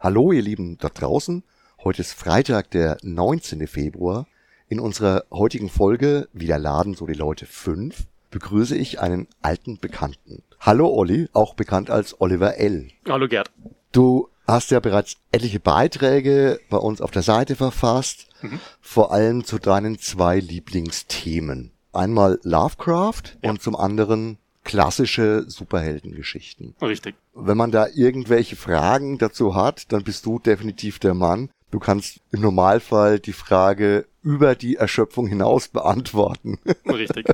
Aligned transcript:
Hallo, 0.00 0.30
ihr 0.30 0.42
Lieben 0.42 0.78
da 0.78 0.90
draußen. 0.90 1.42
Heute 1.82 2.02
ist 2.02 2.12
Freitag, 2.12 2.70
der 2.70 2.98
19. 3.02 3.66
Februar. 3.66 4.28
In 4.68 4.78
unserer 4.78 5.24
heutigen 5.32 5.68
Folge, 5.68 6.28
wie 6.32 6.46
der 6.46 6.60
Laden, 6.60 6.94
so 6.94 7.04
die 7.04 7.14
Leute 7.14 7.46
5, 7.46 8.06
begrüße 8.30 8.76
ich 8.76 9.00
einen 9.00 9.26
alten 9.42 9.80
Bekannten. 9.80 10.44
Hallo 10.60 10.86
Olli, 10.86 11.28
auch 11.32 11.54
bekannt 11.54 11.90
als 11.90 12.20
Oliver 12.20 12.58
L. 12.58 12.90
Hallo 13.08 13.26
Gerd. 13.26 13.50
Du 13.90 14.28
hast 14.46 14.70
ja 14.70 14.78
bereits 14.78 15.16
etliche 15.32 15.58
Beiträge 15.58 16.60
bei 16.70 16.76
uns 16.76 17.00
auf 17.00 17.10
der 17.10 17.22
Seite 17.22 17.56
verfasst, 17.56 18.28
mhm. 18.40 18.60
vor 18.80 19.10
allem 19.10 19.42
zu 19.42 19.58
deinen 19.58 19.98
zwei 19.98 20.38
Lieblingsthemen. 20.38 21.72
Einmal 21.92 22.38
Lovecraft 22.44 23.36
ja. 23.42 23.50
und 23.50 23.62
zum 23.62 23.74
anderen 23.74 24.38
klassische 24.68 25.44
Superheldengeschichten. 25.48 26.74
Richtig. 26.82 27.14
Wenn 27.34 27.56
man 27.56 27.70
da 27.70 27.86
irgendwelche 27.94 28.54
Fragen 28.54 29.16
dazu 29.16 29.54
hat, 29.54 29.90
dann 29.92 30.04
bist 30.04 30.26
du 30.26 30.38
definitiv 30.38 30.98
der 30.98 31.14
Mann. 31.14 31.48
Du 31.70 31.78
kannst 31.78 32.20
im 32.32 32.42
Normalfall 32.42 33.18
die 33.18 33.32
Frage 33.32 34.06
über 34.22 34.54
die 34.54 34.76
Erschöpfung 34.76 35.26
hinaus 35.26 35.68
beantworten. 35.78 36.58
Richtig. 36.86 37.26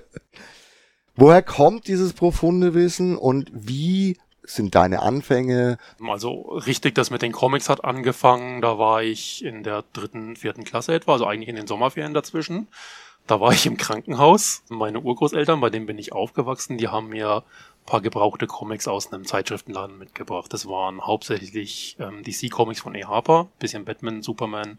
Woher 1.16 1.42
kommt 1.42 1.88
dieses 1.88 2.12
profunde 2.12 2.72
Wissen 2.72 3.16
und 3.16 3.50
wie 3.52 4.16
sind 4.44 4.76
deine 4.76 5.02
Anfänge? 5.02 5.78
Also 6.06 6.42
richtig, 6.66 6.94
das 6.94 7.10
mit 7.10 7.22
den 7.22 7.32
Comics 7.32 7.68
hat 7.68 7.84
angefangen. 7.84 8.60
Da 8.60 8.78
war 8.78 9.02
ich 9.02 9.44
in 9.44 9.64
der 9.64 9.82
dritten, 9.92 10.36
vierten 10.36 10.62
Klasse 10.62 10.94
etwa, 10.94 11.14
also 11.14 11.26
eigentlich 11.26 11.48
in 11.48 11.56
den 11.56 11.66
Sommerferien 11.66 12.14
dazwischen. 12.14 12.68
Da 13.26 13.40
war 13.40 13.52
ich 13.52 13.64
im 13.66 13.76
Krankenhaus. 13.76 14.62
Meine 14.68 15.00
Urgroßeltern, 15.00 15.60
bei 15.60 15.70
denen 15.70 15.86
bin 15.86 15.98
ich 15.98 16.12
aufgewachsen, 16.12 16.76
die 16.76 16.88
haben 16.88 17.08
mir 17.08 17.36
ein 17.36 17.86
paar 17.86 18.02
gebrauchte 18.02 18.46
Comics 18.46 18.86
aus 18.86 19.12
einem 19.12 19.24
Zeitschriftenladen 19.24 19.98
mitgebracht. 19.98 20.52
Das 20.52 20.68
waren 20.68 21.00
hauptsächlich 21.00 21.96
ähm, 21.98 22.22
DC-Comics 22.22 22.80
von 22.80 22.94
E. 22.94 23.04
Harper, 23.04 23.48
bisschen 23.58 23.84
Batman, 23.84 24.22
Superman 24.22 24.78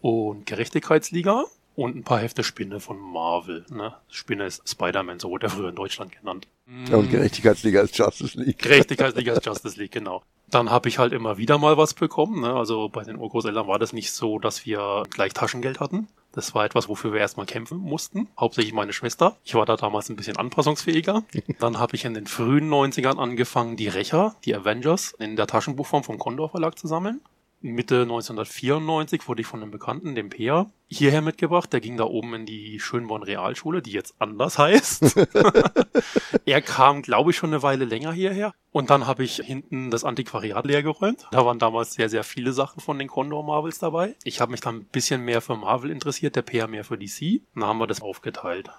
und 0.00 0.46
Gerechtigkeitsliga 0.46 1.44
und 1.74 1.96
ein 1.96 2.04
paar 2.04 2.20
Hefte 2.20 2.44
Spinne 2.44 2.78
von 2.78 2.98
Marvel. 2.98 3.64
Ne? 3.70 3.94
Spinne 4.08 4.46
ist 4.46 4.68
Spider-Man, 4.68 5.18
so 5.18 5.30
wurde 5.30 5.46
er 5.46 5.50
früher 5.50 5.70
in 5.70 5.76
Deutschland 5.76 6.12
genannt. 6.12 6.46
Ja, 6.88 6.96
und 6.96 7.10
Gerechtigkeitsliga 7.10 7.80
ist 7.80 7.96
Justice 7.96 8.38
League. 8.38 8.58
Gerechtigkeitsliga 8.58 9.32
ist 9.32 9.44
Justice 9.44 9.78
League, 9.78 9.92
genau. 9.92 10.22
Dann 10.50 10.70
habe 10.70 10.88
ich 10.88 10.98
halt 10.98 11.12
immer 11.12 11.38
wieder 11.38 11.58
mal 11.58 11.76
was 11.76 11.94
bekommen. 11.94 12.40
Ne? 12.40 12.52
Also 12.52 12.88
bei 12.88 13.04
den 13.04 13.16
Urgroßeltern 13.16 13.66
war 13.66 13.78
das 13.78 13.92
nicht 13.92 14.12
so, 14.12 14.38
dass 14.38 14.66
wir 14.66 15.04
gleich 15.10 15.32
Taschengeld 15.32 15.80
hatten. 15.80 16.08
Das 16.32 16.54
war 16.54 16.64
etwas, 16.64 16.88
wofür 16.88 17.12
wir 17.12 17.20
erstmal 17.20 17.46
kämpfen 17.46 17.78
mussten. 17.78 18.28
Hauptsächlich 18.38 18.72
meine 18.72 18.92
Schwester. 18.92 19.36
Ich 19.44 19.54
war 19.54 19.66
da 19.66 19.76
damals 19.76 20.08
ein 20.08 20.16
bisschen 20.16 20.36
anpassungsfähiger. 20.36 21.24
Dann 21.58 21.78
habe 21.78 21.96
ich 21.96 22.04
in 22.04 22.14
den 22.14 22.26
frühen 22.26 22.70
90ern 22.70 23.18
angefangen, 23.18 23.76
die 23.76 23.88
Rächer, 23.88 24.36
die 24.44 24.54
Avengers, 24.54 25.12
in 25.18 25.36
der 25.36 25.46
Taschenbuchform 25.46 26.04
vom 26.04 26.18
Condor 26.18 26.50
Verlag 26.50 26.78
zu 26.78 26.86
sammeln. 26.86 27.20
Mitte 27.62 28.02
1994 28.02 29.28
wurde 29.28 29.42
ich 29.42 29.46
von 29.46 29.62
einem 29.62 29.70
Bekannten, 29.70 30.14
dem 30.14 30.30
Peer, 30.30 30.70
hierher 30.88 31.20
mitgebracht. 31.20 31.72
Der 31.72 31.80
ging 31.80 31.98
da 31.98 32.04
oben 32.04 32.34
in 32.34 32.46
die 32.46 32.80
Schönborn 32.80 33.22
Realschule, 33.22 33.82
die 33.82 33.92
jetzt 33.92 34.14
anders 34.18 34.58
heißt. 34.58 35.16
er 36.46 36.62
kam, 36.62 37.02
glaube 37.02 37.30
ich, 37.30 37.36
schon 37.36 37.50
eine 37.50 37.62
Weile 37.62 37.84
länger 37.84 38.12
hierher. 38.12 38.54
Und 38.72 38.88
dann 38.88 39.06
habe 39.06 39.24
ich 39.24 39.36
hinten 39.36 39.90
das 39.90 40.04
Antiquariat 40.04 40.64
leer 40.64 40.82
geräumt. 40.82 41.26
Da 41.32 41.44
waren 41.44 41.58
damals 41.58 41.92
sehr, 41.92 42.08
sehr 42.08 42.24
viele 42.24 42.52
Sachen 42.52 42.80
von 42.80 42.98
den 42.98 43.08
Condor 43.08 43.44
Marvels 43.44 43.78
dabei. 43.78 44.16
Ich 44.24 44.40
habe 44.40 44.52
mich 44.52 44.60
dann 44.60 44.76
ein 44.76 44.84
bisschen 44.86 45.22
mehr 45.22 45.42
für 45.42 45.56
Marvel 45.56 45.90
interessiert, 45.90 46.36
der 46.36 46.42
Peer 46.42 46.66
mehr 46.66 46.84
für 46.84 46.96
DC. 46.96 47.42
Dann 47.54 47.64
haben 47.64 47.78
wir 47.78 47.86
das 47.86 48.00
aufgeteilt. 48.00 48.70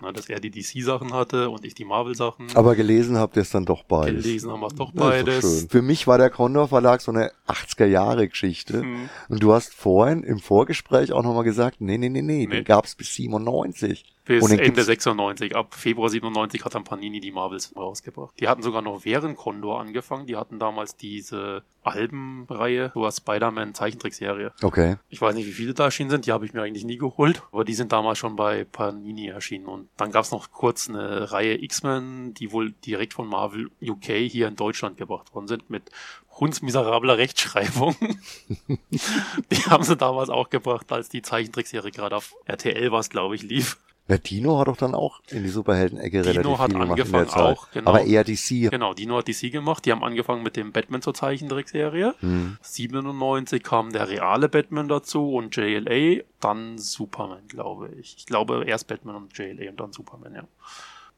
Na, 0.00 0.12
dass 0.12 0.28
er 0.28 0.38
die 0.38 0.50
DC-Sachen 0.50 1.12
hatte 1.12 1.50
und 1.50 1.64
ich 1.64 1.74
die 1.74 1.84
Marvel-Sachen. 1.84 2.54
Aber 2.54 2.76
gelesen 2.76 3.18
habt 3.18 3.36
ihr 3.36 3.42
es 3.42 3.50
dann 3.50 3.64
doch 3.64 3.82
beides. 3.82 4.22
Gelesen 4.22 4.52
haben 4.52 4.60
wir 4.60 4.68
es 4.68 4.74
doch 4.74 4.92
beides. 4.92 5.40
Doch 5.40 5.50
schön. 5.50 5.68
Für 5.68 5.82
mich 5.82 6.06
war 6.06 6.18
der 6.18 6.30
Condor 6.30 6.68
Verlag 6.68 7.00
so 7.00 7.10
eine 7.10 7.32
80er-Jahre-Geschichte. 7.48 8.82
Hm. 8.82 9.08
Und 9.28 9.42
du 9.42 9.52
hast 9.52 9.74
vorhin 9.74 10.22
im 10.22 10.38
Vorgespräch 10.38 11.12
auch 11.12 11.24
nochmal 11.24 11.44
gesagt, 11.44 11.80
nee, 11.80 11.98
nee, 11.98 12.08
nee, 12.08 12.22
nee, 12.22 12.46
nee. 12.46 12.46
den 12.46 12.64
gab's 12.64 12.94
bis 12.94 13.12
97. 13.14 14.04
Bis 14.28 14.50
Ende 14.52 14.82
96. 14.82 15.56
Ab 15.56 15.74
Februar 15.74 16.10
97 16.10 16.64
hat 16.64 16.74
dann 16.74 16.84
Panini 16.84 17.20
die 17.20 17.32
Marvels 17.32 17.74
rausgebracht. 17.74 18.38
Die 18.38 18.46
hatten 18.46 18.62
sogar 18.62 18.82
noch 18.82 19.04
während 19.04 19.36
Condor 19.36 19.80
angefangen. 19.80 20.26
Die 20.26 20.36
hatten 20.36 20.58
damals 20.58 20.96
diese 20.96 21.62
Albenreihe, 21.82 22.92
so 22.94 23.10
Spider-Man 23.10 23.74
Zeichentrickserie. 23.74 24.52
Okay. 24.62 24.96
Ich 25.08 25.20
weiß 25.20 25.34
nicht, 25.34 25.46
wie 25.46 25.52
viele 25.52 25.72
da 25.72 25.84
erschienen 25.84 26.10
sind. 26.10 26.26
Die 26.26 26.32
habe 26.32 26.44
ich 26.44 26.52
mir 26.52 26.62
eigentlich 26.62 26.84
nie 26.84 26.98
geholt. 26.98 27.42
Aber 27.52 27.64
die 27.64 27.74
sind 27.74 27.90
damals 27.92 28.18
schon 28.18 28.36
bei 28.36 28.64
Panini 28.64 29.28
erschienen. 29.28 29.66
Und 29.66 29.88
dann 29.96 30.12
gab 30.12 30.24
es 30.24 30.30
noch 30.30 30.50
kurz 30.52 30.88
eine 30.88 31.32
Reihe 31.32 31.62
X-Men, 31.62 32.34
die 32.34 32.52
wohl 32.52 32.72
direkt 32.84 33.14
von 33.14 33.26
Marvel 33.26 33.70
UK 33.80 34.28
hier 34.28 34.48
in 34.48 34.56
Deutschland 34.56 34.98
gebracht 34.98 35.34
worden 35.34 35.48
sind 35.48 35.70
mit 35.70 35.90
hundsmiserabler 36.38 37.18
Rechtschreibung. 37.18 37.96
die 39.50 39.62
haben 39.66 39.84
sie 39.84 39.96
damals 39.96 40.28
auch 40.30 40.50
gebracht, 40.50 40.92
als 40.92 41.08
die 41.08 41.22
Zeichentrickserie 41.22 41.90
gerade 41.90 42.16
auf 42.16 42.34
RTL 42.44 42.92
was, 42.92 43.10
glaube 43.10 43.34
ich, 43.34 43.42
lief. 43.42 43.78
Ja, 44.08 44.16
Dino 44.16 44.58
hat 44.58 44.68
doch 44.68 44.76
dann 44.78 44.94
auch 44.94 45.20
in 45.28 45.42
die 45.42 45.50
Superhelden-Ecke 45.50 46.20
relativ 46.24 46.42
Dino 46.42 46.58
hat 46.58 46.72
viel 46.72 46.80
angefangen 46.80 47.28
auch, 47.28 47.70
genau. 47.72 47.90
Aber 47.90 48.04
eher 48.04 48.24
DC. 48.24 48.70
Genau, 48.70 48.94
Dino 48.94 49.18
hat 49.18 49.28
DC 49.28 49.52
gemacht. 49.52 49.84
Die 49.84 49.92
haben 49.92 50.02
angefangen 50.02 50.42
mit 50.42 50.56
dem 50.56 50.72
Batman 50.72 51.02
zur 51.02 51.12
Zeichentrickserie. 51.12 52.14
Hm. 52.20 52.56
97 52.62 53.62
kam 53.62 53.92
der 53.92 54.08
reale 54.08 54.48
Batman 54.48 54.88
dazu 54.88 55.34
und 55.34 55.54
JLA, 55.54 56.22
dann 56.40 56.78
Superman, 56.78 57.46
glaube 57.48 57.90
ich. 58.00 58.14
Ich 58.16 58.24
glaube 58.26 58.64
erst 58.66 58.86
Batman 58.86 59.16
und 59.16 59.36
JLA 59.36 59.70
und 59.70 59.78
dann 59.78 59.92
Superman, 59.92 60.34
ja. 60.34 60.44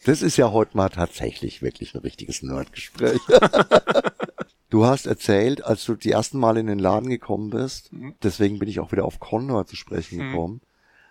Das 0.04 0.22
ist 0.22 0.36
ja 0.36 0.50
heute 0.50 0.76
mal 0.76 0.88
tatsächlich 0.88 1.62
wirklich 1.62 1.94
ein 1.94 2.00
richtiges 2.00 2.42
Nerdgespräch. 2.42 3.20
Du 4.70 4.86
hast 4.86 5.06
erzählt, 5.06 5.64
als 5.64 5.84
du 5.84 5.96
die 5.96 6.12
ersten 6.12 6.38
Mal 6.38 6.56
in 6.56 6.68
den 6.68 6.78
Laden 6.78 7.08
gekommen 7.10 7.50
bist, 7.50 7.92
Mhm. 7.92 8.14
deswegen 8.22 8.60
bin 8.60 8.68
ich 8.68 8.78
auch 8.78 8.92
wieder 8.92 9.04
auf 9.04 9.18
Condor 9.18 9.66
zu 9.66 9.74
sprechen 9.74 10.28
Mhm. 10.28 10.32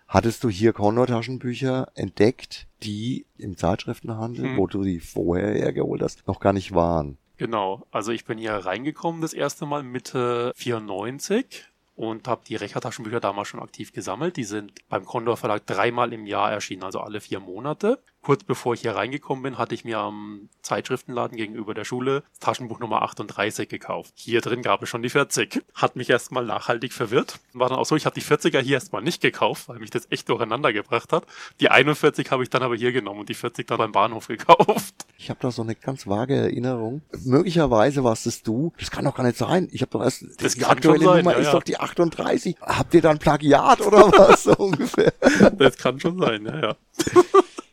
Hattest 0.10 0.44
du 0.44 0.50
hier 0.50 0.74
Condor-Taschenbücher 0.74 1.88
entdeckt, 1.96 2.68
die 2.84 3.26
im 3.38 3.56
Zeitschriftenhandel, 3.56 4.46
Mhm. 4.46 4.58
wo 4.58 4.68
du 4.68 4.84
die 4.84 5.00
vorher 5.00 5.54
hergeholt 5.54 6.02
hast, 6.02 6.28
noch 6.28 6.42
gar 6.42 6.52
nicht 6.52 6.74
waren. 6.74 7.18
Genau, 7.38 7.86
also 7.92 8.12
ich 8.12 8.26
bin 8.26 8.38
hier 8.38 8.52
reingekommen 8.54 9.22
das 9.22 9.34
erste 9.34 9.66
Mal 9.66 9.84
Mitte 9.84 10.52
94 10.58 11.68
und 11.96 12.28
habe 12.28 12.42
die 12.48 12.56
Rechertaschenbücher 12.56 13.20
damals 13.22 13.48
schon 13.48 13.62
aktiv 13.62 13.94
gesammelt. 13.94 14.36
Die 14.36 14.44
sind 14.44 14.74
beim 14.90 15.06
Condor 15.06 15.38
Verlag 15.38 15.66
dreimal 15.66 16.12
im 16.12 16.26
Jahr 16.26 16.52
erschienen, 16.52 16.84
also 16.84 17.00
alle 17.00 17.22
vier 17.22 17.40
Monate. 17.40 18.00
Kurz 18.22 18.44
bevor 18.44 18.74
ich 18.74 18.82
hier 18.82 18.96
reingekommen 18.96 19.44
bin, 19.44 19.58
hatte 19.58 19.74
ich 19.74 19.86
mir 19.86 19.98
am 20.00 20.50
Zeitschriftenladen 20.62 21.38
gegenüber 21.38 21.74
der 21.74 21.86
Schule 21.86 22.24
Taschenbuch 22.40 22.80
Nummer 22.80 23.02
38 23.02 23.70
gekauft. 23.70 24.14
Hier 24.16 24.42
drin 24.42 24.62
gab 24.62 24.84
es 24.84 24.90
schon 24.90 25.02
die 25.02 25.10
40. 25.10 25.64
Hat 25.74 25.96
mich 25.96 26.10
erstmal 26.10 26.46
nachhaltig 26.46 26.92
verwirrt. 26.92 27.40
War 27.54 27.70
dann 27.70 27.80
auch 27.80 27.86
so, 27.86 27.96
ich 27.96 28.06
habe 28.06 28.20
die 28.20 28.26
40er 28.26 28.60
hier 28.60 28.76
erstmal 28.76 29.02
nicht 29.02 29.22
gekauft, 29.22 29.70
weil 29.70 29.80
mich 29.80 29.90
das 29.90 30.08
echt 30.10 30.28
durcheinander 30.28 30.74
gebracht 30.74 31.14
hat. 31.14 31.26
Die 31.62 31.70
41 31.70 32.30
habe 32.30 32.44
ich 32.44 32.50
dann 32.50 32.62
aber 32.62 32.76
hier 32.76 32.92
genommen 32.92 33.22
und 33.22 33.30
die 33.30 33.34
40 33.34 33.66
dann 33.68 33.78
beim 33.78 33.92
Bahnhof 33.94 34.28
gekauft. 34.28 34.94
Ich 35.18 35.30
habe 35.30 35.40
da 35.42 35.50
so 35.52 35.62
eine 35.62 35.76
ganz 35.76 36.06
vage 36.06 36.36
Erinnerung. 36.36 37.02
Möglicherweise 37.24 38.04
warst 38.04 38.28
es 38.28 38.44
du. 38.44 38.74
Das 38.80 38.92
kann 38.92 39.06
doch 39.06 39.16
gar 39.16 39.24
nicht 39.24 39.38
sein. 39.38 39.70
Ich 39.72 39.82
habe 39.82 39.92
doch 39.92 40.04
erst 40.04 40.26
Das 40.42 40.56
die 40.56 40.66
aktuelle 40.66 41.06
sein, 41.06 41.18
Nummer 41.20 41.32
ja, 41.34 41.40
ist 41.40 41.48
ja. 41.48 41.52
doch 41.54 41.64
die 41.64 41.80
38. 41.80 42.58
Habt 42.62 42.94
ihr 42.94 43.02
dann 43.02 43.18
Plagiat 43.18 43.82
oder 43.82 44.12
was 44.12 44.44
so 44.44 44.54
ungefähr? 44.54 45.14
Das 45.58 45.78
kann 45.78 46.00
schon 46.00 46.20
sein, 46.20 46.46
ja, 46.46 46.60
ja. 46.60 46.76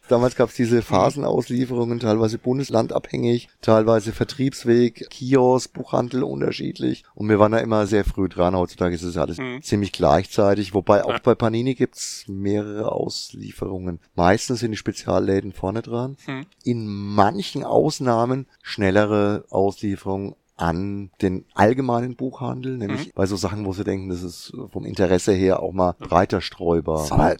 Damals 0.08 0.36
gab 0.36 0.50
es 0.50 0.54
diese 0.54 0.82
Phasenauslieferungen, 0.82 1.98
teilweise 1.98 2.38
bundeslandabhängig, 2.38 3.48
teilweise 3.60 4.12
Vertriebsweg, 4.12 5.08
Kiosk, 5.10 5.72
Buchhandel 5.72 6.22
unterschiedlich. 6.22 7.04
Und 7.14 7.28
wir 7.28 7.38
waren 7.38 7.52
da 7.52 7.58
immer 7.58 7.86
sehr 7.86 8.04
früh 8.04 8.28
dran. 8.28 8.54
Heutzutage 8.54 8.94
ist 8.94 9.02
es 9.02 9.16
alles 9.16 9.38
Mhm. 9.38 9.62
ziemlich 9.62 9.92
gleichzeitig. 9.92 10.74
Wobei 10.74 11.04
auch 11.04 11.18
bei 11.20 11.34
Panini 11.34 11.74
gibt's 11.74 12.24
mehrere 12.28 12.92
Auslieferungen. 12.92 14.00
Meistens 14.14 14.60
sind 14.60 14.70
die 14.70 14.76
Spezialläden 14.76 15.52
vorne 15.52 15.82
dran. 15.82 16.16
Mhm. 16.26 16.46
In 16.64 16.86
manchen 16.86 17.64
Ausnahmen 17.64 18.46
schnellere 18.62 19.44
Auslieferungen 19.50 20.34
an 20.58 21.10
den 21.20 21.44
allgemeinen 21.54 22.16
Buchhandel, 22.16 22.78
nämlich 22.78 23.08
Mhm. 23.08 23.12
bei 23.14 23.26
so 23.26 23.36
Sachen, 23.36 23.66
wo 23.66 23.72
sie 23.72 23.84
denken, 23.84 24.08
das 24.08 24.22
ist 24.22 24.52
vom 24.72 24.84
Interesse 24.86 25.32
her 25.32 25.60
auch 25.62 25.72
mal 25.72 25.92
breiter 25.98 26.40
streubar. 26.40 27.06
Aber 27.12 27.32
äh, 27.32 27.36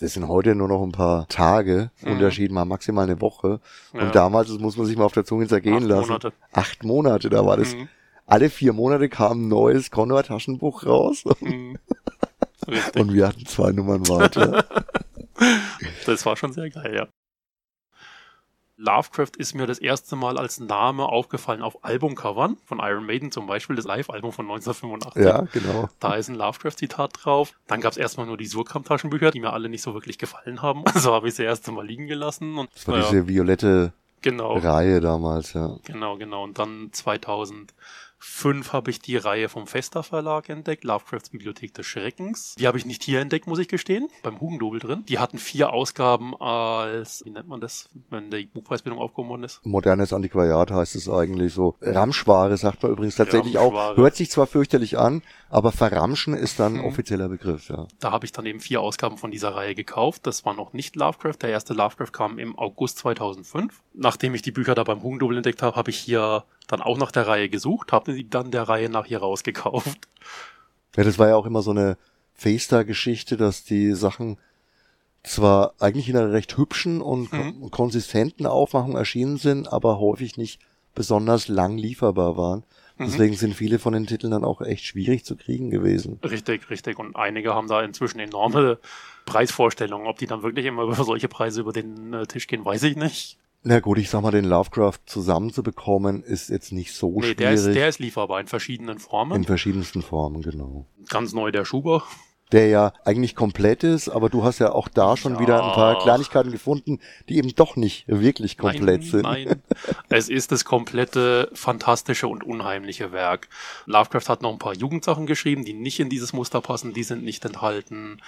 das 0.00 0.12
sind 0.12 0.28
heute 0.28 0.54
nur 0.54 0.68
noch 0.68 0.82
ein 0.82 0.92
paar 0.92 1.26
Tage, 1.28 1.90
Mhm. 2.02 2.12
Unterschied 2.12 2.52
mal 2.52 2.64
maximal 2.66 3.04
eine 3.04 3.20
Woche. 3.22 3.60
Ja. 3.94 4.02
Und 4.02 4.14
damals, 4.14 4.48
das 4.48 4.58
muss 4.58 4.76
man 4.76 4.86
sich 4.86 4.96
mal 4.98 5.04
auf 5.04 5.12
der 5.14 5.24
Zunge 5.24 5.46
zergehen 5.48 5.76
Acht 5.76 5.84
lassen. 5.84 6.08
Monate. 6.08 6.32
Acht 6.52 6.84
Monate, 6.84 7.30
da 7.30 7.44
war 7.46 7.56
das. 7.56 7.74
Mhm. 7.74 7.88
Alle 8.26 8.50
vier 8.50 8.74
Monate 8.74 9.08
kam 9.08 9.44
ein 9.44 9.48
neues 9.48 9.90
Condor-Taschenbuch 9.90 10.84
raus 10.84 11.24
Mhm. 11.40 11.78
Und 12.98 13.14
wir 13.14 13.28
hatten 13.28 13.46
zwei 13.46 13.72
Nummern 13.72 14.06
weiter. 14.08 14.64
Das 16.04 16.26
war 16.26 16.36
schon 16.36 16.52
sehr 16.52 16.68
geil, 16.68 16.92
ja. 16.96 17.06
Lovecraft 18.78 19.32
ist 19.36 19.54
mir 19.54 19.66
das 19.66 19.80
erste 19.80 20.14
Mal 20.14 20.38
als 20.38 20.60
Name 20.60 21.04
aufgefallen 21.06 21.62
auf 21.62 21.84
Albumcovern 21.84 22.56
von 22.64 22.78
Iron 22.78 23.04
Maiden 23.04 23.32
zum 23.32 23.46
Beispiel, 23.46 23.74
das 23.74 23.84
Live-Album 23.84 24.32
von 24.32 24.46
1985. 24.46 25.24
ja, 25.24 25.40
genau. 25.52 25.88
Da 25.98 26.14
ist 26.14 26.28
ein 26.28 26.36
Lovecraft-Zitat 26.36 27.10
drauf. 27.24 27.54
Dann 27.66 27.80
gab 27.80 27.90
es 27.90 27.98
erstmal 27.98 28.26
nur 28.26 28.36
die 28.36 28.46
Surkamp-Taschenbücher, 28.46 29.32
die 29.32 29.40
mir 29.40 29.52
alle 29.52 29.68
nicht 29.68 29.82
so 29.82 29.94
wirklich 29.94 30.16
gefallen 30.16 30.62
haben. 30.62 30.84
Also 30.98 31.12
habe 31.12 31.28
ich 31.28 31.34
sie 31.34 31.44
erst 31.44 31.68
einmal 31.68 31.86
liegen 31.86 32.06
gelassen. 32.06 32.56
Und, 32.56 32.70
Das 32.74 32.86
war 32.88 32.96
naja, 32.96 33.10
diese 33.10 33.28
violette 33.28 33.92
genau, 34.20 34.56
Reihe 34.56 35.00
damals, 35.00 35.52
ja. 35.52 35.76
genau, 35.84 36.16
genau. 36.16 36.44
Und 36.44 36.58
dann 36.58 36.90
2000 36.92 37.72
Fünf 38.18 38.72
habe 38.72 38.90
ich 38.90 39.00
die 39.00 39.16
Reihe 39.16 39.48
vom 39.48 39.66
Fester 39.66 40.02
Verlag 40.02 40.48
entdeckt, 40.48 40.84
Lovecrafts 40.84 41.30
Bibliothek 41.30 41.72
des 41.74 41.86
Schreckens. 41.86 42.54
Die 42.58 42.66
habe 42.66 42.76
ich 42.76 42.84
nicht 42.84 43.02
hier 43.04 43.20
entdeckt, 43.20 43.46
muss 43.46 43.58
ich 43.58 43.68
gestehen, 43.68 44.08
beim 44.22 44.40
Hugendobel 44.40 44.80
drin. 44.80 45.04
Die 45.08 45.18
hatten 45.18 45.38
vier 45.38 45.72
Ausgaben 45.72 46.34
als, 46.40 47.22
wie 47.24 47.30
nennt 47.30 47.48
man 47.48 47.60
das, 47.60 47.88
wenn 48.10 48.30
die 48.30 48.46
Buchpreisbildung 48.46 49.00
aufgehoben 49.00 49.30
worden 49.30 49.44
ist? 49.44 49.64
Modernes 49.64 50.12
Antiquariat 50.12 50.70
heißt 50.70 50.96
es 50.96 51.08
eigentlich 51.08 51.54
so. 51.54 51.76
Ramschware 51.80 52.56
sagt 52.56 52.82
man 52.82 52.92
übrigens 52.92 53.14
tatsächlich 53.16 53.58
auch. 53.58 53.96
Hört 53.96 54.16
sich 54.16 54.30
zwar 54.30 54.46
fürchterlich 54.46 54.98
an, 54.98 55.22
aber 55.48 55.70
verramschen 55.70 56.34
ist 56.34 56.58
dann 56.58 56.74
mhm. 56.74 56.84
offizieller 56.84 57.28
Begriff, 57.28 57.68
ja. 57.68 57.86
Da 58.00 58.10
habe 58.10 58.26
ich 58.26 58.32
dann 58.32 58.46
eben 58.46 58.60
vier 58.60 58.80
Ausgaben 58.80 59.16
von 59.16 59.30
dieser 59.30 59.54
Reihe 59.54 59.74
gekauft. 59.74 60.26
Das 60.26 60.44
war 60.44 60.54
noch 60.54 60.72
nicht 60.72 60.96
Lovecraft. 60.96 61.36
Der 61.42 61.50
erste 61.50 61.74
Lovecraft 61.74 62.12
kam 62.12 62.38
im 62.38 62.58
August 62.58 62.98
2005. 62.98 63.82
Nachdem 63.94 64.34
ich 64.34 64.42
die 64.42 64.52
Bücher 64.52 64.74
da 64.74 64.84
beim 64.84 65.02
Hugendobel 65.02 65.36
entdeckt 65.36 65.62
habe, 65.62 65.76
habe 65.76 65.90
ich 65.90 65.98
hier 65.98 66.44
dann 66.68 66.80
auch 66.80 66.96
nach 66.96 67.10
der 67.10 67.26
Reihe 67.26 67.48
gesucht, 67.48 67.92
habe 67.92 68.12
sie 68.12 68.28
dann 68.28 68.50
der 68.52 68.62
Reihe 68.68 68.88
nach 68.88 69.06
hier 69.06 69.18
rausgekauft. 69.18 70.08
Ja, 70.96 71.04
das 71.04 71.18
war 71.18 71.28
ja 71.28 71.36
auch 71.36 71.46
immer 71.46 71.62
so 71.62 71.72
eine 71.72 71.96
Festa-Geschichte, 72.34 73.36
dass 73.36 73.64
die 73.64 73.92
Sachen 73.94 74.38
zwar 75.24 75.74
eigentlich 75.80 76.08
in 76.08 76.16
einer 76.16 76.32
recht 76.32 76.56
hübschen 76.56 77.00
und 77.00 77.32
mhm. 77.32 77.70
konsistenten 77.70 78.46
Aufmachung 78.46 78.96
erschienen 78.96 79.36
sind, 79.36 79.72
aber 79.72 79.98
häufig 79.98 80.36
nicht 80.36 80.60
besonders 80.94 81.48
lang 81.48 81.78
lieferbar 81.78 82.36
waren. 82.36 82.64
Mhm. 82.96 83.04
Deswegen 83.04 83.34
sind 83.34 83.54
viele 83.54 83.78
von 83.78 83.92
den 83.92 84.06
Titeln 84.06 84.30
dann 84.30 84.44
auch 84.44 84.60
echt 84.60 84.84
schwierig 84.84 85.24
zu 85.24 85.36
kriegen 85.36 85.70
gewesen. 85.70 86.18
Richtig, 86.22 86.70
richtig. 86.70 86.98
Und 86.98 87.16
einige 87.16 87.54
haben 87.54 87.68
da 87.68 87.82
inzwischen 87.82 88.18
enorme 88.18 88.78
Preisvorstellungen. 89.24 90.06
Ob 90.06 90.18
die 90.18 90.26
dann 90.26 90.42
wirklich 90.42 90.66
immer 90.66 90.82
über 90.84 91.04
solche 91.04 91.28
Preise 91.28 91.60
über 91.60 91.72
den 91.72 92.12
äh, 92.12 92.26
Tisch 92.26 92.46
gehen, 92.46 92.64
weiß 92.64 92.82
ich 92.84 92.96
nicht. 92.96 93.38
Na 93.68 93.80
gut, 93.80 93.98
ich 93.98 94.08
sag 94.08 94.22
mal, 94.22 94.30
den 94.30 94.46
Lovecraft 94.46 95.00
zusammenzubekommen 95.04 96.22
ist 96.22 96.48
jetzt 96.48 96.72
nicht 96.72 96.94
so 96.94 97.10
nee, 97.16 97.20
schwierig. 97.20 97.36
Der 97.36 97.52
ist, 97.52 97.66
der 97.66 97.88
ist 97.90 97.98
lieferbar 97.98 98.40
in 98.40 98.46
verschiedenen 98.46 98.98
Formen. 98.98 99.36
In 99.36 99.44
verschiedensten 99.44 100.00
Formen, 100.00 100.40
genau. 100.40 100.86
Ganz 101.10 101.34
neu 101.34 101.50
der 101.50 101.66
Schuber. 101.66 102.02
Der 102.50 102.68
ja 102.68 102.94
eigentlich 103.04 103.34
komplett 103.34 103.84
ist, 103.84 104.08
aber 104.08 104.30
du 104.30 104.42
hast 104.42 104.58
ja 104.58 104.72
auch 104.72 104.88
da 104.88 105.18
schon 105.18 105.34
ja. 105.34 105.40
wieder 105.40 105.62
ein 105.62 105.74
paar 105.74 105.98
Kleinigkeiten 105.98 106.50
gefunden, 106.50 106.98
die 107.28 107.36
eben 107.36 107.54
doch 107.54 107.76
nicht 107.76 108.08
wirklich 108.08 108.56
komplett 108.56 109.02
nein, 109.02 109.10
sind. 109.10 109.22
Nein, 109.24 109.62
es 110.08 110.30
ist 110.30 110.50
das 110.50 110.64
komplette 110.64 111.50
fantastische 111.52 112.26
und 112.26 112.44
unheimliche 112.44 113.12
Werk. 113.12 113.50
Lovecraft 113.84 114.30
hat 114.30 114.40
noch 114.40 114.52
ein 114.52 114.58
paar 114.58 114.74
Jugendsachen 114.74 115.26
geschrieben, 115.26 115.66
die 115.66 115.74
nicht 115.74 116.00
in 116.00 116.08
dieses 116.08 116.32
Muster 116.32 116.62
passen, 116.62 116.94
die 116.94 117.02
sind 117.02 117.22
nicht 117.22 117.44
enthalten. 117.44 118.22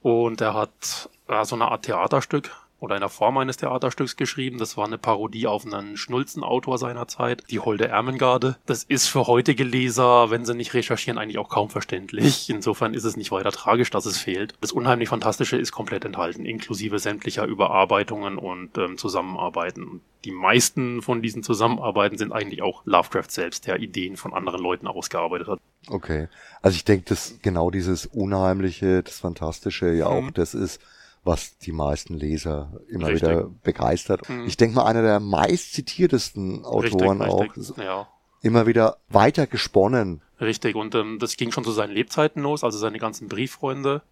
Und 0.00 0.40
er 0.40 0.54
hat 0.54 1.08
äh, 1.26 1.44
so 1.44 1.56
eine 1.56 1.72
Art 1.72 1.86
Theaterstück 1.86 2.52
oder 2.78 2.96
in 2.96 3.00
der 3.00 3.08
Form 3.08 3.38
eines 3.38 3.56
Theaterstücks 3.56 4.16
geschrieben. 4.16 4.58
Das 4.58 4.76
war 4.76 4.86
eine 4.86 4.98
Parodie 4.98 5.46
auf 5.46 5.64
einen 5.64 5.96
Schnulzenautor 5.96 6.78
seiner 6.78 7.08
Zeit, 7.08 7.44
die 7.50 7.60
Holde 7.60 7.88
Ermengarde. 7.88 8.56
Das 8.66 8.84
ist 8.84 9.06
für 9.08 9.26
heutige 9.26 9.64
Leser, 9.64 10.30
wenn 10.30 10.44
sie 10.44 10.54
nicht 10.54 10.74
recherchieren, 10.74 11.18
eigentlich 11.18 11.38
auch 11.38 11.48
kaum 11.48 11.70
verständlich. 11.70 12.50
Insofern 12.50 12.94
ist 12.94 13.04
es 13.04 13.16
nicht 13.16 13.30
weiter 13.30 13.50
tragisch, 13.50 13.90
dass 13.90 14.06
es 14.06 14.18
fehlt. 14.18 14.54
Das 14.60 14.72
unheimlich 14.72 15.08
Fantastische 15.08 15.56
ist 15.56 15.72
komplett 15.72 16.04
enthalten, 16.04 16.44
inklusive 16.44 16.98
sämtlicher 16.98 17.46
Überarbeitungen 17.46 18.38
und 18.38 18.76
ähm, 18.76 18.98
Zusammenarbeiten. 18.98 20.00
Die 20.24 20.32
meisten 20.32 21.02
von 21.02 21.22
diesen 21.22 21.42
Zusammenarbeiten 21.42 22.18
sind 22.18 22.32
eigentlich 22.32 22.62
auch 22.62 22.82
Lovecraft 22.84 23.30
selbst, 23.30 23.66
der 23.66 23.78
Ideen 23.78 24.16
von 24.16 24.34
anderen 24.34 24.60
Leuten 24.60 24.86
ausgearbeitet 24.86 25.48
hat. 25.48 25.60
Okay. 25.88 26.28
Also 26.62 26.76
ich 26.76 26.84
denke, 26.84 27.06
dass 27.08 27.38
genau 27.42 27.70
dieses 27.70 28.06
Unheimliche, 28.06 29.02
das 29.02 29.20
Fantastische 29.20 29.92
ja 29.92 30.06
auch, 30.06 30.22
mhm. 30.22 30.34
das 30.34 30.54
ist 30.54 30.80
was 31.26 31.58
die 31.58 31.72
meisten 31.72 32.14
Leser 32.14 32.80
immer 32.88 33.08
richtig. 33.08 33.28
wieder 33.28 33.50
begeistert. 33.62 34.28
Mhm. 34.28 34.46
Ich 34.46 34.56
denke 34.56 34.76
mal, 34.76 34.84
einer 34.84 35.02
der 35.02 35.20
meist 35.20 35.74
zitiertesten 35.74 36.64
Autoren 36.64 37.20
richtig, 37.20 37.34
auch. 37.34 37.56
Richtig. 37.56 37.76
Ja. 37.78 38.08
Immer 38.42 38.66
wieder 38.66 38.98
weiter 39.08 39.46
gesponnen. 39.46 40.22
Richtig, 40.40 40.76
und 40.76 40.94
ähm, 40.94 41.18
das 41.18 41.36
ging 41.36 41.50
schon 41.50 41.64
zu 41.64 41.72
seinen 41.72 41.92
Lebzeiten 41.92 42.42
los, 42.42 42.62
also 42.62 42.78
seine 42.78 42.98
ganzen 42.98 43.28
Brieffreunde, 43.28 44.02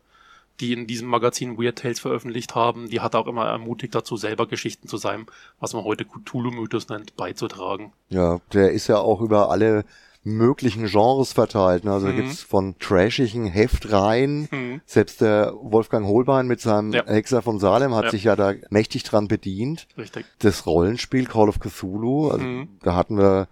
die 0.61 0.73
in 0.73 0.87
diesem 0.87 1.09
Magazin 1.09 1.59
Weird 1.59 1.79
Tales 1.79 2.01
veröffentlicht 2.01 2.55
haben, 2.55 2.89
die 2.89 3.01
hat 3.01 3.15
er 3.15 3.21
auch 3.21 3.27
immer 3.27 3.47
ermutigt 3.47 3.95
dazu, 3.95 4.17
selber 4.17 4.47
Geschichten 4.47 4.89
zu 4.89 4.97
seinem, 4.97 5.27
was 5.61 5.73
man 5.73 5.85
heute 5.85 6.05
Cthulhu-Mythos 6.05 6.89
nennt, 6.89 7.17
beizutragen. 7.17 7.93
Ja, 8.09 8.41
der 8.53 8.73
ist 8.73 8.89
ja 8.89 8.99
auch 8.99 9.21
über 9.21 9.51
alle 9.51 9.85
möglichen 10.25 10.87
Genres 10.87 11.33
verteilt. 11.33 11.85
Ne? 11.85 11.93
Also 11.93 12.07
mhm. 12.07 12.11
da 12.11 12.23
gibt's 12.23 12.43
von 12.43 12.79
trashigen 12.79 13.47
Heftreihen, 13.47 14.49
mhm. 14.51 14.81
selbst 14.87 15.21
der 15.21 15.53
Wolfgang 15.61 16.07
Holbein 16.07 16.47
mit 16.47 16.61
seinem 16.61 16.93
ja. 16.93 17.05
Hexer 17.07 17.43
von 17.43 17.59
Salem 17.59 17.95
hat 17.95 18.07
ja. 18.07 18.11
sich 18.11 18.25
ja 18.25 18.35
da 18.35 18.55
mächtig 18.71 19.05
dran 19.05 19.29
bedient. 19.29 19.87
Richtig. 19.97 20.25
Das 20.39 20.67
Rollenspiel 20.67 21.27
Call 21.27 21.49
of 21.49 21.61
Cthulhu, 21.61 22.31
also 22.31 22.45
mhm. 22.45 22.79
da 22.83 22.97
hatten 22.97 23.19
wir 23.19 23.49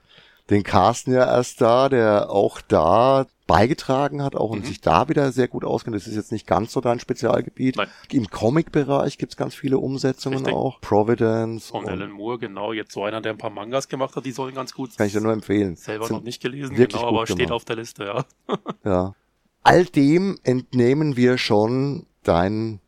den 0.51 0.65
Carsten 0.65 1.13
ja 1.13 1.25
erst 1.25 1.61
da, 1.61 1.89
der 1.89 2.31
auch 2.31 2.61
da 2.61 3.27
beigetragen 3.47 4.23
hat, 4.23 4.37
auch 4.37 4.51
und 4.51 4.61
mhm. 4.61 4.65
sich 4.65 4.81
da 4.81 5.09
wieder 5.09 5.33
sehr 5.33 5.49
gut 5.49 5.65
auskennt. 5.65 5.97
Das 5.97 6.07
ist 6.07 6.15
jetzt 6.15 6.33
nicht 6.33 6.47
ganz 6.47 6.73
so 6.73 6.81
dein 6.81 7.01
Spezialgebiet. 7.01 7.77
Nein. 7.77 7.89
Im 8.11 8.29
Comic-Bereich 8.29 9.19
gibt's 9.19 9.37
ganz 9.37 9.55
viele 9.55 9.79
Umsetzungen 9.79 10.39
Richtig. 10.39 10.55
auch. 10.55 10.81
Providence. 10.81 11.69
Von 11.69 11.89
Alan 11.89 12.11
Moore, 12.11 12.39
genau. 12.39 12.73
Jetzt 12.73 12.93
so 12.93 13.05
einer, 13.05 13.21
der 13.21 13.33
ein 13.33 13.39
paar 13.39 13.51
Mangas 13.51 13.89
gemacht 13.89 14.15
hat, 14.17 14.25
die 14.25 14.33
sollen 14.33 14.55
ganz 14.55 14.73
gut 14.73 14.93
sein. 14.93 14.99
Kann 14.99 15.07
ich 15.09 15.13
dir 15.13 15.21
nur 15.21 15.33
empfehlen. 15.33 15.77
Selber 15.77 16.07
Sind 16.07 16.17
noch 16.17 16.25
nicht 16.25 16.43
gelesen, 16.43 16.75
genau, 16.77 17.09
aber 17.09 17.27
steht 17.27 17.39
gemacht. 17.39 17.53
auf 17.53 17.65
der 17.65 17.77
Liste, 17.77 18.05
ja. 18.05 18.25
ja. 18.85 19.15
All 19.63 19.85
dem 19.85 20.39
entnehmen 20.43 21.17
wir 21.17 21.39
schon 21.39 22.07
dein 22.23 22.81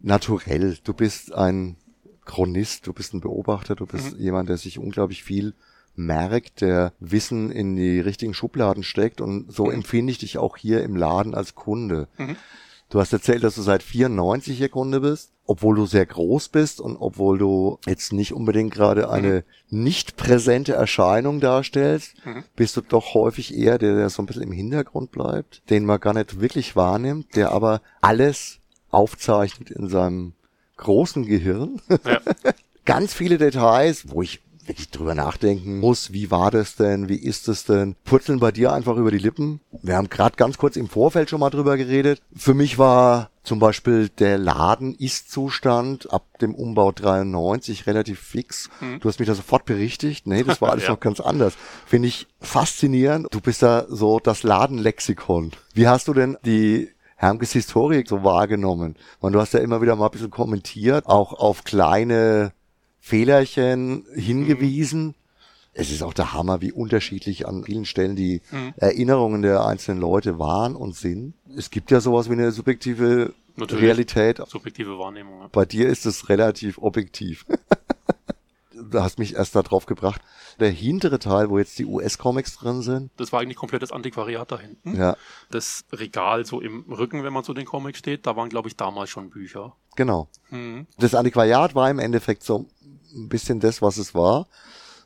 Naturell. 0.00 0.78
Du 0.82 0.94
bist 0.94 1.32
ein 1.32 1.76
Chronist, 2.24 2.86
du 2.86 2.92
bist 2.92 3.14
ein 3.14 3.20
Beobachter, 3.20 3.76
du 3.76 3.86
bist 3.86 4.14
mhm. 4.14 4.20
jemand, 4.20 4.48
der 4.48 4.56
sich 4.56 4.78
unglaublich 4.78 5.22
viel 5.22 5.54
merkt, 5.94 6.60
der 6.60 6.92
Wissen 7.00 7.50
in 7.50 7.76
die 7.76 8.00
richtigen 8.00 8.34
Schubladen 8.34 8.82
steckt 8.82 9.20
und 9.20 9.52
so 9.52 9.66
mhm. 9.66 9.72
empfinde 9.72 10.12
ich 10.12 10.18
dich 10.18 10.38
auch 10.38 10.56
hier 10.56 10.82
im 10.82 10.96
Laden 10.96 11.34
als 11.34 11.54
Kunde. 11.54 12.08
Mhm. 12.18 12.36
Du 12.92 13.00
hast 13.00 13.12
erzählt, 13.12 13.42
dass 13.42 13.54
du 13.54 13.62
seit 13.62 13.82
94 13.82 14.58
hier 14.58 14.68
Kunde 14.68 15.00
bist, 15.00 15.32
obwohl 15.46 15.76
du 15.76 15.86
sehr 15.86 16.04
groß 16.04 16.50
bist 16.50 16.78
und 16.78 16.96
obwohl 16.96 17.38
du 17.38 17.78
jetzt 17.86 18.12
nicht 18.12 18.34
unbedingt 18.34 18.72
gerade 18.72 19.08
eine 19.08 19.44
mhm. 19.70 19.82
nicht 19.82 20.16
präsente 20.16 20.74
Erscheinung 20.74 21.40
darstellst, 21.40 22.14
mhm. 22.26 22.44
bist 22.54 22.76
du 22.76 22.82
doch 22.82 23.14
häufig 23.14 23.56
eher 23.56 23.78
der, 23.78 23.96
der 23.96 24.10
so 24.10 24.20
ein 24.20 24.26
bisschen 24.26 24.42
im 24.42 24.52
Hintergrund 24.52 25.10
bleibt, 25.10 25.62
den 25.70 25.86
man 25.86 26.00
gar 26.00 26.12
nicht 26.12 26.40
wirklich 26.40 26.76
wahrnimmt, 26.76 27.34
der 27.34 27.52
aber 27.52 27.80
alles 28.02 28.58
aufzeichnet 28.90 29.70
in 29.70 29.88
seinem 29.88 30.34
großen 30.76 31.24
Gehirn. 31.24 31.80
Ja. 32.04 32.20
Ganz 32.84 33.14
viele 33.14 33.38
Details, 33.38 34.10
wo 34.10 34.20
ich 34.20 34.42
wenn 34.66 34.76
ich 34.78 34.90
drüber 34.90 35.14
nachdenken 35.14 35.80
muss, 35.80 36.12
wie 36.12 36.30
war 36.30 36.50
das 36.50 36.76
denn, 36.76 37.08
wie 37.08 37.16
ist 37.16 37.48
es 37.48 37.64
denn, 37.64 37.96
purzeln 38.04 38.38
bei 38.38 38.52
dir 38.52 38.72
einfach 38.72 38.96
über 38.96 39.10
die 39.10 39.18
Lippen. 39.18 39.60
Wir 39.82 39.96
haben 39.96 40.08
gerade 40.08 40.36
ganz 40.36 40.58
kurz 40.58 40.76
im 40.76 40.88
Vorfeld 40.88 41.30
schon 41.30 41.40
mal 41.40 41.50
drüber 41.50 41.76
geredet. 41.76 42.22
Für 42.34 42.54
mich 42.54 42.78
war 42.78 43.30
zum 43.42 43.58
Beispiel 43.58 44.08
der 44.08 44.38
Laden-Ist-Zustand 44.38 46.12
ab 46.12 46.24
dem 46.40 46.54
Umbau 46.54 46.92
93 46.92 47.86
relativ 47.86 48.20
fix. 48.20 48.70
Mhm. 48.80 49.00
Du 49.00 49.08
hast 49.08 49.18
mich 49.18 49.26
da 49.26 49.34
sofort 49.34 49.64
berichtigt. 49.64 50.26
Nee, 50.26 50.44
das 50.44 50.60
war 50.60 50.70
alles 50.72 50.84
ja. 50.84 50.90
noch 50.90 51.00
ganz 51.00 51.18
anders. 51.18 51.54
Finde 51.86 52.08
ich 52.08 52.28
faszinierend. 52.40 53.26
Du 53.30 53.40
bist 53.40 53.62
da 53.62 53.86
so 53.88 54.20
das 54.20 54.44
Ladenlexikon. 54.44 55.52
Wie 55.74 55.88
hast 55.88 56.06
du 56.06 56.14
denn 56.14 56.36
die 56.44 56.90
Hermkes 57.16 57.52
Historik 57.52 58.08
so 58.08 58.22
wahrgenommen? 58.22 58.96
Und 59.18 59.32
du 59.32 59.40
hast 59.40 59.54
ja 59.54 59.60
immer 59.60 59.82
wieder 59.82 59.96
mal 59.96 60.06
ein 60.06 60.12
bisschen 60.12 60.30
kommentiert, 60.30 61.06
auch 61.06 61.32
auf 61.32 61.64
kleine 61.64 62.52
Fehlerchen 63.02 64.06
hingewiesen. 64.14 65.06
Mhm. 65.06 65.14
Es 65.74 65.90
ist 65.90 66.02
auch 66.02 66.14
der 66.14 66.32
Hammer, 66.32 66.60
wie 66.60 66.70
unterschiedlich 66.70 67.48
an 67.48 67.64
vielen 67.64 67.84
Stellen 67.84 68.14
die 68.14 68.42
mhm. 68.50 68.74
Erinnerungen 68.76 69.42
der 69.42 69.66
einzelnen 69.66 70.00
Leute 70.00 70.38
waren 70.38 70.76
und 70.76 70.94
sind. 70.94 71.34
Es 71.56 71.70
gibt 71.70 71.90
ja 71.90 72.00
sowas 72.00 72.28
wie 72.28 72.34
eine 72.34 72.52
subjektive 72.52 73.34
Natürlich. 73.56 73.84
Realität. 73.84 74.40
Subjektive 74.46 74.98
Wahrnehmung. 74.98 75.40
Ja. 75.40 75.48
Bei 75.50 75.64
dir 75.64 75.88
ist 75.88 76.06
es 76.06 76.28
relativ 76.28 76.78
objektiv. 76.78 77.44
du 78.90 79.00
hast 79.00 79.18
mich 79.18 79.34
erst 79.34 79.56
darauf 79.56 79.86
gebracht. 79.86 80.20
Der 80.60 80.70
hintere 80.70 81.18
Teil, 81.18 81.50
wo 81.50 81.58
jetzt 81.58 81.78
die 81.78 81.86
US-Comics 81.86 82.56
drin 82.56 82.82
sind. 82.82 83.10
Das 83.16 83.32
war 83.32 83.40
eigentlich 83.40 83.56
komplettes 83.56 83.90
Antiquariat 83.90 84.52
da 84.52 84.60
hinten. 84.60 84.96
Ja. 84.96 85.16
Das 85.50 85.84
Regal 85.92 86.44
so 86.44 86.60
im 86.60 86.84
Rücken, 86.88 87.24
wenn 87.24 87.32
man 87.32 87.42
zu 87.42 87.52
den 87.52 87.64
Comics 87.64 87.98
steht, 87.98 88.26
da 88.26 88.36
waren, 88.36 88.48
glaube 88.48 88.68
ich, 88.68 88.76
damals 88.76 89.10
schon 89.10 89.30
Bücher. 89.30 89.74
Genau. 89.96 90.28
Mhm. 90.50 90.86
Das 90.98 91.14
Antiquariat 91.14 91.74
war 91.74 91.90
im 91.90 91.98
Endeffekt 91.98 92.42
so 92.42 92.66
ein 93.14 93.28
bisschen 93.28 93.60
das, 93.60 93.82
was 93.82 93.96
es 93.98 94.14
war. 94.14 94.46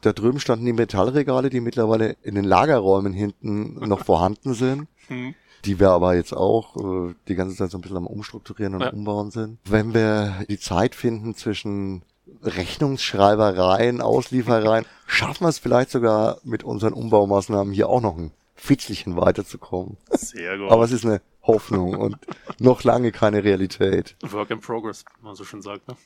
Da 0.02 0.12
drüben 0.12 0.40
standen 0.40 0.66
die 0.66 0.72
Metallregale, 0.72 1.50
die 1.50 1.60
mittlerweile 1.60 2.16
in 2.22 2.34
den 2.34 2.44
Lagerräumen 2.44 3.12
hinten 3.12 3.74
noch 3.88 4.04
vorhanden 4.04 4.54
sind. 4.54 4.88
Mhm. 5.08 5.34
Die 5.64 5.80
wir 5.80 5.90
aber 5.90 6.14
jetzt 6.14 6.32
auch 6.32 6.76
äh, 6.76 7.14
die 7.28 7.34
ganze 7.34 7.56
Zeit 7.56 7.70
so 7.70 7.78
ein 7.78 7.80
bisschen 7.80 7.96
am 7.96 8.06
Umstrukturieren 8.06 8.74
und 8.74 8.82
ja. 8.82 8.90
Umbauen 8.90 9.30
sind. 9.30 9.58
Wenn 9.64 9.94
wir 9.94 10.44
die 10.48 10.60
Zeit 10.60 10.94
finden 10.94 11.34
zwischen 11.34 12.02
Rechnungsschreibereien, 12.42 14.00
Ausliefereien, 14.00 14.84
schaffen 15.06 15.44
wir 15.44 15.48
es 15.48 15.58
vielleicht 15.58 15.90
sogar 15.90 16.38
mit 16.44 16.62
unseren 16.62 16.92
Umbaumaßnahmen 16.92 17.72
hier 17.72 17.88
auch 17.88 18.00
noch 18.00 18.16
ein 18.16 18.32
Fitzlichen 18.54 19.16
weiterzukommen. 19.16 19.96
Sehr 20.10 20.58
gut. 20.58 20.70
Aber 20.70 20.84
es 20.84 20.92
ist 20.92 21.04
eine 21.04 21.20
Hoffnung 21.42 21.94
und 21.96 22.16
noch 22.58 22.84
lange 22.84 23.12
keine 23.12 23.44
Realität. 23.44 24.16
Work 24.22 24.50
in 24.50 24.60
progress, 24.60 25.04
wie 25.18 25.26
man 25.26 25.34
so 25.34 25.44
schön 25.44 25.62
sagt. 25.62 25.88
Ne? 25.88 25.96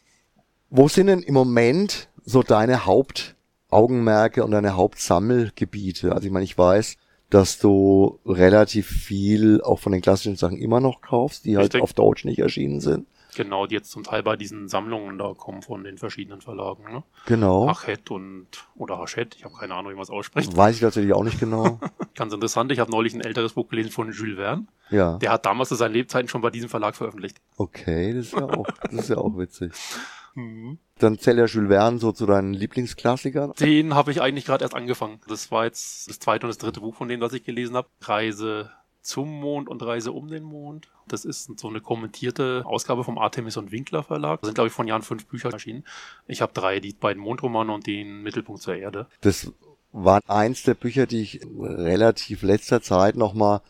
Wo 0.70 0.86
sind 0.86 1.08
denn 1.08 1.22
im 1.22 1.34
Moment 1.34 2.08
so 2.24 2.42
deine? 2.44 2.86
Hauptaugenmerke 2.86 4.44
und 4.44 4.52
deine 4.52 4.76
Hauptsammelgebiete? 4.76 6.12
Also 6.12 6.26
ich 6.26 6.32
meine, 6.32 6.44
ich 6.44 6.56
weiß, 6.56 6.96
dass 7.28 7.58
du 7.58 8.20
relativ 8.24 8.86
viel 8.86 9.60
auch 9.62 9.80
von 9.80 9.92
den 9.92 10.00
klassischen 10.00 10.36
Sachen 10.36 10.58
immer 10.58 10.80
noch 10.80 11.00
kaufst, 11.00 11.44
die 11.44 11.56
halt 11.56 11.74
Richtig. 11.74 11.82
auf 11.82 11.92
Deutsch 11.92 12.24
nicht 12.24 12.38
erschienen 12.38 12.80
sind. 12.80 13.06
Genau, 13.36 13.66
die 13.66 13.74
jetzt 13.74 13.90
zum 13.90 14.02
Teil 14.02 14.22
bei 14.22 14.36
diesen 14.36 14.68
Sammlungen 14.68 15.18
da 15.18 15.34
kommen 15.34 15.62
von 15.62 15.84
den 15.84 15.98
verschiedenen 15.98 16.40
Verlagen. 16.40 16.84
Ne? 16.92 17.04
Genau. 17.26 17.68
Hachette 17.68 18.12
und 18.14 18.48
oder 18.76 18.98
Hachette, 18.98 19.36
ich 19.38 19.44
habe 19.44 19.54
keine 19.54 19.74
Ahnung, 19.74 19.92
wie 19.92 19.96
man 19.96 20.02
es 20.02 20.10
ausspricht. 20.10 20.56
Weiß 20.56 20.76
ich 20.76 20.80
tatsächlich 20.80 21.12
auch 21.12 21.22
nicht 21.22 21.38
genau. 21.38 21.78
Ganz 22.16 22.32
interessant, 22.32 22.72
ich 22.72 22.80
habe 22.80 22.90
neulich 22.90 23.14
ein 23.14 23.20
älteres 23.20 23.52
Buch 23.52 23.68
gelesen 23.68 23.90
von 23.90 24.10
Jules 24.10 24.36
Verne. 24.36 24.66
Ja. 24.90 25.18
Der 25.18 25.32
hat 25.32 25.46
damals 25.46 25.68
zu 25.68 25.76
seinen 25.76 25.92
Lebzeiten 25.92 26.28
schon 26.28 26.40
bei 26.40 26.50
diesem 26.50 26.68
Verlag 26.68 26.96
veröffentlicht. 26.96 27.38
Okay, 27.56 28.14
das 28.14 28.26
ist 28.26 28.32
ja 28.32 28.48
auch, 28.48 28.66
das 28.82 28.94
ist 28.94 29.10
ja 29.10 29.18
auch 29.18 29.36
witzig. 29.38 29.72
Dann 30.34 31.18
zählt 31.18 31.38
ja 31.38 31.46
Jules 31.46 31.68
Verne 31.70 31.98
so 31.98 32.12
zu 32.12 32.26
deinen 32.26 32.54
Lieblingsklassikern. 32.54 33.52
Den 33.58 33.94
habe 33.94 34.10
ich 34.10 34.20
eigentlich 34.20 34.44
gerade 34.44 34.64
erst 34.64 34.74
angefangen. 34.74 35.20
Das 35.28 35.50
war 35.50 35.64
jetzt 35.64 36.08
das 36.08 36.18
zweite 36.18 36.46
und 36.46 36.50
das 36.50 36.58
dritte 36.58 36.80
Buch 36.80 36.94
von 36.94 37.08
dem, 37.08 37.20
was 37.20 37.32
ich 37.32 37.44
gelesen 37.44 37.76
habe. 37.76 37.88
Reise 38.02 38.70
zum 39.02 39.30
Mond 39.40 39.68
und 39.68 39.82
Reise 39.82 40.12
um 40.12 40.28
den 40.28 40.42
Mond. 40.42 40.88
Das 41.08 41.24
ist 41.24 41.58
so 41.58 41.68
eine 41.68 41.80
kommentierte 41.80 42.62
Ausgabe 42.66 43.02
vom 43.02 43.18
Artemis 43.18 43.56
und 43.56 43.72
Winkler 43.72 44.02
Verlag. 44.02 44.40
Da 44.42 44.46
sind, 44.46 44.54
glaube 44.54 44.68
ich, 44.68 44.74
von 44.74 44.86
Jahren 44.86 45.02
fünf 45.02 45.26
Bücher 45.26 45.50
erschienen. 45.50 45.84
Ich 46.26 46.42
habe 46.42 46.52
drei, 46.52 46.80
die 46.80 46.92
beiden 46.92 47.22
Mondromane 47.22 47.72
und 47.72 47.86
den 47.86 48.22
Mittelpunkt 48.22 48.62
zur 48.62 48.76
Erde. 48.76 49.06
Das 49.22 49.50
war 49.92 50.20
eins 50.28 50.62
der 50.62 50.74
Bücher, 50.74 51.06
die 51.06 51.22
ich 51.22 51.42
in 51.42 51.60
relativ 51.64 52.42
letzter 52.42 52.82
Zeit 52.82 53.16
nochmal 53.16 53.62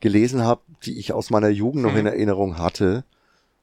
gelesen 0.00 0.42
habe, 0.42 0.60
die 0.84 0.98
ich 0.98 1.12
aus 1.12 1.30
meiner 1.30 1.48
Jugend 1.48 1.82
noch 1.84 1.92
Mhm. 1.92 1.98
in 1.98 2.06
Erinnerung 2.06 2.58
hatte. 2.58 3.04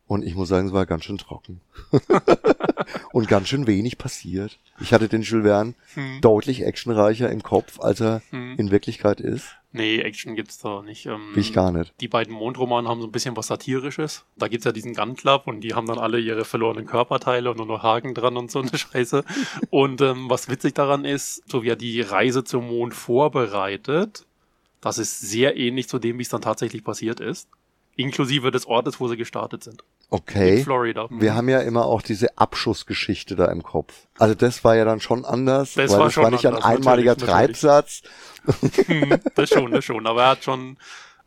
Und 0.09 0.25
ich 0.25 0.33
muss 0.33 0.49
sagen, 0.49 0.65
es 0.67 0.73
war 0.73 0.87
ganz 0.87 1.03
schön 1.05 1.19
trocken. 1.19 1.61
und 3.13 3.27
ganz 3.27 3.47
schön 3.47 3.67
wenig 3.67 3.99
passiert. 3.99 4.57
Ich 4.79 4.91
hatte 4.91 5.07
den 5.07 5.21
Jules 5.21 5.45
Verne 5.45 5.75
Hm. 5.93 6.19
deutlich 6.21 6.63
actionreicher 6.65 7.29
im 7.29 7.43
Kopf, 7.43 7.79
als 7.79 8.01
er 8.01 8.23
Hm. 8.31 8.55
in 8.57 8.71
Wirklichkeit 8.71 9.21
ist. 9.21 9.45
Nee, 9.71 9.99
Action 9.99 10.35
gibt's 10.35 10.57
da 10.57 10.81
nicht. 10.81 11.05
Ähm, 11.05 11.21
Wie 11.35 11.41
ich 11.41 11.53
gar 11.53 11.71
nicht. 11.71 11.93
Die 12.01 12.07
beiden 12.07 12.33
Mondromane 12.33 12.89
haben 12.89 13.01
so 13.01 13.07
ein 13.07 13.11
bisschen 13.11 13.37
was 13.37 13.45
Satirisches. 13.47 14.25
Da 14.35 14.47
gibt's 14.47 14.65
ja 14.65 14.71
diesen 14.71 14.95
Gun 14.95 15.15
Club 15.15 15.43
und 15.45 15.61
die 15.61 15.75
haben 15.75 15.85
dann 15.85 15.99
alle 15.99 16.19
ihre 16.19 16.43
verlorenen 16.43 16.87
Körperteile 16.87 17.51
und 17.51 17.57
nur 17.57 17.67
noch 17.67 17.83
Haken 17.83 18.15
dran 18.15 18.35
und 18.35 18.49
so 18.49 18.61
eine 18.61 18.71
Scheiße. 18.75 19.23
Und 19.69 20.01
ähm, 20.01 20.27
was 20.27 20.49
witzig 20.49 20.73
daran 20.73 21.05
ist, 21.05 21.43
so 21.47 21.61
wie 21.61 21.69
er 21.69 21.75
die 21.75 22.01
Reise 22.01 22.43
zum 22.43 22.65
Mond 22.67 22.95
vorbereitet, 22.95 24.25
das 24.81 24.97
ist 24.97 25.19
sehr 25.21 25.55
ähnlich 25.55 25.87
zu 25.87 25.99
dem, 25.99 26.17
wie 26.17 26.23
es 26.23 26.29
dann 26.29 26.41
tatsächlich 26.41 26.83
passiert 26.83 27.19
ist. 27.19 27.47
Inklusive 27.95 28.49
des 28.49 28.65
Ortes, 28.65 28.99
wo 28.99 29.07
sie 29.07 29.17
gestartet 29.17 29.63
sind. 29.63 29.83
In 30.11 30.17
Okay. 30.17 30.63
Florida. 30.63 31.07
Wir 31.11 31.35
haben 31.35 31.49
ja 31.49 31.59
immer 31.59 31.85
auch 31.85 32.01
diese 32.01 32.35
Abschussgeschichte 32.37 33.35
da 33.35 33.45
im 33.45 33.61
Kopf. 33.61 33.93
Also 34.17 34.33
das 34.33 34.63
war 34.63 34.75
ja 34.75 34.83
dann 34.83 34.99
schon 34.99 35.23
anders, 35.23 35.75
Das 35.75 35.91
weil 35.91 35.99
war 35.99 36.05
das 36.07 36.17
war 36.17 36.31
nicht 36.31 36.47
ein 36.47 36.55
anders, 36.55 36.65
einmaliger 36.65 37.11
natürlich, 37.11 37.29
natürlich. 37.31 37.59
Treibsatz. 37.61 38.01
Hm, 38.87 39.19
das 39.35 39.49
schon, 39.49 39.71
das 39.71 39.85
schon. 39.85 40.07
Aber 40.07 40.23
er 40.23 40.29
hat 40.29 40.43
schon 40.43 40.77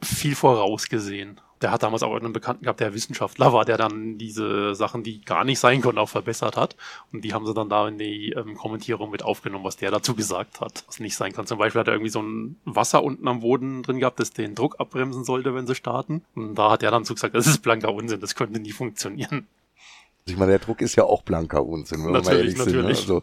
viel 0.02 0.34
vorausgesehen. 0.34 1.40
Der 1.62 1.70
hat 1.70 1.82
damals 1.82 2.02
auch 2.02 2.14
einen 2.14 2.32
Bekannten 2.32 2.64
gehabt, 2.64 2.80
der 2.80 2.92
Wissenschaftler 2.92 3.52
war, 3.52 3.64
der 3.64 3.78
dann 3.78 4.18
diese 4.18 4.74
Sachen, 4.74 5.02
die 5.02 5.22
gar 5.22 5.44
nicht 5.44 5.60
sein 5.60 5.80
konnten, 5.80 5.98
auch 5.98 6.08
verbessert 6.08 6.56
hat. 6.56 6.76
Und 7.12 7.24
die 7.24 7.32
haben 7.32 7.46
sie 7.46 7.54
dann 7.54 7.68
da 7.68 7.88
in 7.88 7.98
die 7.98 8.32
ähm, 8.32 8.56
Kommentierung 8.56 9.10
mit 9.10 9.22
aufgenommen, 9.22 9.64
was 9.64 9.76
der 9.76 9.90
dazu 9.90 10.14
gesagt 10.14 10.60
hat, 10.60 10.84
was 10.86 10.98
nicht 10.98 11.16
sein 11.16 11.32
kann. 11.32 11.46
Zum 11.46 11.58
Beispiel 11.58 11.80
hat 11.80 11.86
er 11.86 11.94
irgendwie 11.94 12.10
so 12.10 12.20
ein 12.20 12.56
Wasser 12.64 13.02
unten 13.02 13.26
am 13.28 13.40
Boden 13.40 13.82
drin 13.82 14.00
gehabt, 14.00 14.20
das 14.20 14.32
den 14.32 14.54
Druck 14.54 14.80
abbremsen 14.80 15.24
sollte, 15.24 15.54
wenn 15.54 15.66
sie 15.66 15.74
starten. 15.74 16.22
Und 16.34 16.56
da 16.56 16.70
hat 16.70 16.82
er 16.82 16.90
dann 16.90 17.04
so 17.04 17.14
gesagt, 17.14 17.34
das 17.34 17.46
ist 17.46 17.62
blanker 17.62 17.94
Unsinn, 17.94 18.20
das 18.20 18.34
könnte 18.34 18.58
nie 18.58 18.72
funktionieren. 18.72 19.46
Ich 20.24 20.36
meine, 20.36 20.52
der 20.52 20.60
Druck 20.60 20.80
ist 20.80 20.96
ja 20.96 21.04
auch 21.04 21.22
blanker 21.22 21.64
Unsinn, 21.64 21.98
wenn 22.00 22.06
wir 22.06 22.12
mal 22.12 22.18
Natürlich, 22.18 22.38
ehrlich 22.40 22.56
sind. 22.58 22.66
Ne? 22.66 22.78
natürlich. 22.82 23.00
Also, 23.00 23.22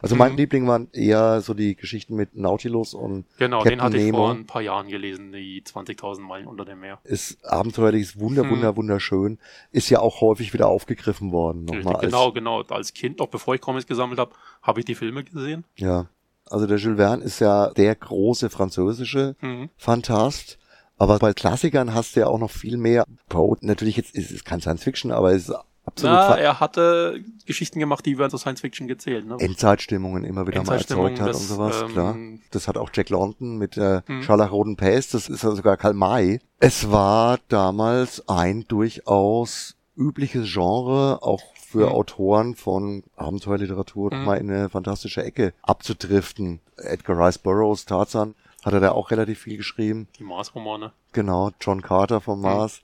also 0.00 0.14
mein 0.16 0.32
Mhm. 0.32 0.38
Liebling 0.38 0.66
waren 0.68 0.88
eher 0.92 1.40
so 1.40 1.54
die 1.54 1.74
Geschichten 1.76 2.14
mit 2.16 2.36
Nautilus 2.36 2.94
und 2.94 3.24
Genau, 3.38 3.58
Captain 3.58 3.78
den 3.78 3.82
hatte 3.84 3.96
ich 3.98 4.04
Nemo. 4.04 4.18
vor 4.18 4.30
ein 4.30 4.46
paar 4.46 4.62
Jahren 4.62 4.88
gelesen, 4.88 5.32
die 5.32 5.62
20.000 5.64 6.20
Meilen 6.26 6.46
unter 6.46 6.64
dem 6.64 6.80
Meer. 6.80 6.98
ist 7.04 7.44
abenteuerlich, 7.44 8.02
ist 8.02 8.20
wunder, 8.20 8.42
Hm. 8.44 8.50
wunder, 8.50 8.76
wunderschön. 8.76 9.38
Ist 9.72 9.90
ja 9.90 10.00
auch 10.00 10.20
häufig 10.20 10.52
wieder 10.52 10.68
aufgegriffen 10.68 11.32
worden. 11.32 11.64
Nochmal 11.64 11.94
Richtig, 11.94 12.10
genau, 12.10 12.32
genau. 12.32 12.62
Als 12.62 12.94
Kind, 12.94 13.18
noch 13.18 13.28
bevor 13.28 13.54
ich 13.54 13.60
Comics 13.60 13.86
gesammelt 13.86 14.18
habe, 14.20 14.32
habe 14.62 14.80
ich 14.80 14.86
die 14.86 14.94
Filme 14.94 15.24
gesehen. 15.24 15.64
Ja. 15.76 16.06
Also 16.50 16.66
der 16.66 16.78
Jules 16.78 16.96
Verne 16.98 17.24
ist 17.24 17.40
ja 17.40 17.70
der 17.74 17.94
große 17.94 18.48
französische 18.50 19.36
Mhm. 19.40 19.68
Fantast. 19.76 20.58
Aber 20.96 21.18
bei 21.18 21.32
Klassikern 21.32 21.94
hast 21.94 22.16
du 22.16 22.20
ja 22.20 22.26
auch 22.26 22.38
noch 22.38 22.50
viel 22.50 22.76
mehr. 22.76 23.04
Poe, 23.28 23.56
natürlich 23.60 23.96
jetzt 23.96 24.14
ist 24.14 24.30
es 24.32 24.44
kein 24.44 24.60
Science 24.60 24.82
Fiction, 24.82 25.12
aber 25.12 25.32
es 25.32 25.48
ist 25.48 25.54
absolut 25.88 26.16
Na, 26.16 26.36
er 26.38 26.60
hatte 26.60 27.22
Geschichten 27.46 27.78
gemacht, 27.80 28.06
die 28.06 28.16
werden 28.18 28.30
zur 28.30 28.38
Science 28.38 28.60
Fiction 28.60 28.86
gezählt. 28.88 29.26
Ne? 29.26 29.36
Endzeitstimmungen 29.38 30.24
immer 30.24 30.46
wieder 30.46 30.62
mal 30.64 30.76
erzeugt 30.78 31.20
hat 31.20 31.28
das, 31.28 31.40
und 31.40 31.46
sowas, 31.48 31.82
ähm, 31.82 31.88
klar. 31.88 32.16
Das 32.52 32.68
hat 32.68 32.76
auch 32.78 32.90
Jack 32.94 33.10
London 33.10 33.56
mit 33.58 33.76
der 33.76 34.04
Hm. 34.06 34.22
Scharlachroten 34.22 34.76
Pest, 34.76 35.14
das 35.14 35.28
ist 35.28 35.42
ja 35.42 35.50
sogar 35.50 35.76
Karl 35.76 35.94
May. 35.94 36.40
Es 36.60 36.90
war 36.90 37.38
damals 37.48 38.28
ein 38.28 38.64
durchaus 38.68 39.74
übliches 39.96 40.52
Genre, 40.52 41.18
auch 41.22 41.42
für 41.56 41.86
Hm. 41.88 41.92
Autoren 41.92 42.54
von 42.54 43.02
Abenteuerliteratur 43.16 44.10
Hm. 44.12 44.24
mal 44.24 44.36
in 44.36 44.50
eine 44.50 44.68
fantastische 44.70 45.22
Ecke 45.24 45.52
abzudriften. 45.62 46.60
Edgar 46.76 47.18
Rice 47.18 47.38
Burroughs, 47.38 47.84
Tarzan, 47.84 48.34
hat 48.64 48.72
er 48.72 48.80
da 48.80 48.92
auch 48.92 49.10
relativ 49.10 49.40
viel 49.40 49.56
geschrieben. 49.56 50.08
Die 50.18 50.24
Mars-Romane. 50.24 50.92
Genau, 51.12 51.50
John 51.60 51.82
Carter 51.82 52.20
vom 52.20 52.40
Mars. 52.40 52.80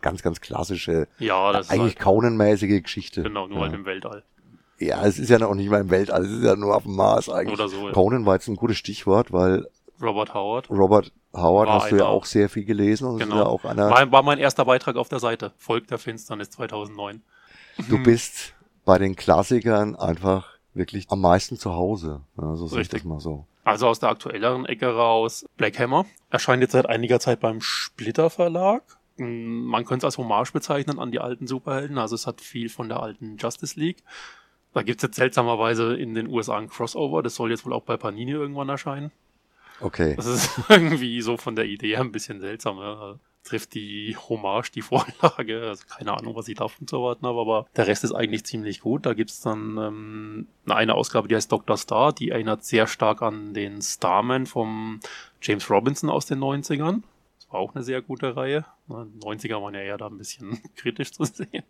Ganz, 0.00 0.22
ganz 0.22 0.40
klassische, 0.40 1.08
Ja, 1.18 1.52
das 1.52 1.70
eigentlich 1.70 1.94
ist 1.94 2.00
Conan-mäßige 2.02 2.82
Geschichte. 2.82 3.22
halt, 3.22 3.28
genau, 3.28 3.46
nur 3.46 3.58
ja. 3.58 3.62
halt 3.64 3.74
im 3.74 3.84
Weltall. 3.84 4.22
Ja, 4.78 5.04
es 5.04 5.18
ist 5.18 5.28
ja 5.28 5.38
noch 5.38 5.54
nicht 5.54 5.68
mal 5.68 5.80
im 5.80 5.90
Weltall, 5.90 6.24
es 6.24 6.30
ist 6.30 6.42
ja 6.44 6.56
nur 6.56 6.74
auf 6.74 6.84
dem 6.84 6.96
Mars 6.96 7.28
eigentlich. 7.28 7.58
Oder 7.58 7.68
so, 7.68 7.86
ja. 7.88 7.92
Conan 7.92 8.24
war 8.24 8.34
jetzt 8.34 8.48
ein 8.48 8.56
gutes 8.56 8.78
Stichwort, 8.78 9.30
weil 9.32 9.66
Robert 10.00 10.32
Howard. 10.32 10.70
Robert 10.70 11.12
Howard 11.34 11.68
War 11.68 11.82
hast 11.82 11.92
du 11.92 11.96
ja 11.96 12.06
auch 12.06 12.24
sehr 12.24 12.48
viel 12.48 12.64
gelesen 12.64 13.06
und 13.06 13.18
Genau. 13.18 13.34
ist 13.34 13.40
ja 13.40 13.46
auch 13.46 13.64
einer, 13.64 13.90
War, 13.90 14.10
war 14.10 14.22
mein 14.22 14.38
erster 14.38 14.64
Beitrag 14.64 14.96
auf 14.96 15.08
der 15.10 15.18
Seite. 15.20 15.52
Volk 15.58 15.86
der 15.88 15.98
Finsternis 15.98 16.50
2009. 16.50 17.22
du 17.88 18.02
bist 18.02 18.54
bei 18.86 18.98
den 18.98 19.14
Klassikern 19.16 19.94
einfach 19.96 20.48
wirklich 20.72 21.06
am 21.10 21.20
meisten 21.20 21.56
zu 21.58 21.74
Hause. 21.74 22.22
Ja, 22.40 22.56
so 22.56 22.66
sehe 22.66 22.80
ich 22.80 22.88
das 22.88 23.04
mal 23.04 23.20
so. 23.20 23.44
Also 23.64 23.86
aus 23.88 23.98
der 24.00 24.08
aktuelleren 24.08 24.64
Ecke 24.64 24.86
raus. 24.88 25.44
Black 25.58 25.78
Hammer. 25.78 26.06
Erscheint 26.30 26.62
jetzt 26.62 26.72
seit 26.72 26.86
einiger 26.88 27.20
Zeit 27.20 27.40
beim 27.40 27.60
Splitter 27.60 28.30
Verlag. 28.30 28.82
Man 29.20 29.84
könnte 29.84 30.06
es 30.06 30.16
als 30.16 30.18
Hommage 30.18 30.52
bezeichnen 30.52 30.98
an 30.98 31.12
die 31.12 31.20
alten 31.20 31.46
Superhelden. 31.46 31.98
Also 31.98 32.14
es 32.14 32.26
hat 32.26 32.40
viel 32.40 32.68
von 32.68 32.88
der 32.88 33.00
alten 33.00 33.36
Justice 33.36 33.78
League. 33.78 34.02
Da 34.72 34.82
gibt's 34.82 35.02
jetzt 35.02 35.16
seltsamerweise 35.16 35.94
in 35.96 36.14
den 36.14 36.28
USA 36.28 36.56
ein 36.56 36.68
Crossover. 36.68 37.22
Das 37.22 37.34
soll 37.34 37.50
jetzt 37.50 37.66
wohl 37.66 37.72
auch 37.72 37.82
bei 37.82 37.96
Panini 37.96 38.32
irgendwann 38.32 38.68
erscheinen. 38.68 39.10
Okay. 39.80 40.14
Das 40.16 40.26
ist 40.26 40.50
irgendwie 40.68 41.20
so 41.22 41.36
von 41.36 41.56
der 41.56 41.66
Idee 41.66 41.96
her 41.96 42.00
ein 42.00 42.12
bisschen 42.12 42.40
seltsam. 42.40 42.78
Ja. 42.78 43.16
Trifft 43.42 43.74
die 43.74 44.16
Hommage 44.28 44.70
die 44.70 44.82
Vorlage. 44.82 45.62
Also 45.68 45.84
keine 45.88 46.12
Ahnung, 46.12 46.36
was 46.36 46.46
ich 46.48 46.56
davon 46.56 46.86
zu 46.86 46.96
erwarten 46.96 47.26
habe, 47.26 47.40
aber 47.40 47.66
der 47.74 47.86
Rest 47.86 48.04
ist 48.04 48.12
eigentlich 48.12 48.44
ziemlich 48.44 48.80
gut. 48.80 49.06
Da 49.06 49.14
gibt's 49.14 49.40
dann 49.40 49.78
ähm, 49.78 50.48
eine 50.66 50.94
Ausgabe, 50.94 51.26
die 51.26 51.36
heißt 51.36 51.50
Dr. 51.50 51.76
Star. 51.76 52.12
Die 52.12 52.30
erinnert 52.30 52.64
sehr 52.64 52.86
stark 52.86 53.22
an 53.22 53.54
den 53.54 53.80
Starman 53.80 54.46
vom 54.46 55.00
James 55.40 55.70
Robinson 55.70 56.10
aus 56.10 56.26
den 56.26 56.38
90ern. 56.38 57.02
War 57.50 57.60
auch 57.60 57.74
eine 57.74 57.82
sehr 57.84 58.00
gute 58.02 58.36
Reihe. 58.36 58.64
Na, 58.88 59.04
Die 59.04 59.18
90er 59.18 59.60
waren 59.62 59.74
ja 59.74 59.80
eher 59.80 59.98
da 59.98 60.06
ein 60.06 60.18
bisschen 60.18 60.60
kritisch 60.76 61.12
zu 61.12 61.24
sehen. 61.24 61.64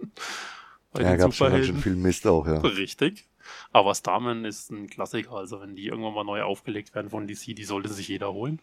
Bei 0.92 1.02
Ja, 1.02 1.16
gab 1.16 1.32
schon 1.34 1.48
Superhelden. 1.48 1.80
viel 1.82 1.96
Mist 1.96 2.26
auch, 2.26 2.46
ja. 2.46 2.58
Richtig. 2.60 3.26
Aber 3.72 3.94
Starman 3.94 4.44
ist 4.44 4.70
ein 4.70 4.88
Klassiker. 4.88 5.32
Also 5.32 5.60
wenn 5.60 5.74
die 5.74 5.86
irgendwann 5.86 6.14
mal 6.14 6.24
neu 6.24 6.42
aufgelegt 6.42 6.94
werden 6.94 7.10
von 7.10 7.26
DC, 7.26 7.54
die 7.56 7.64
sollte 7.64 7.88
sich 7.88 8.08
jeder 8.08 8.32
holen. 8.32 8.60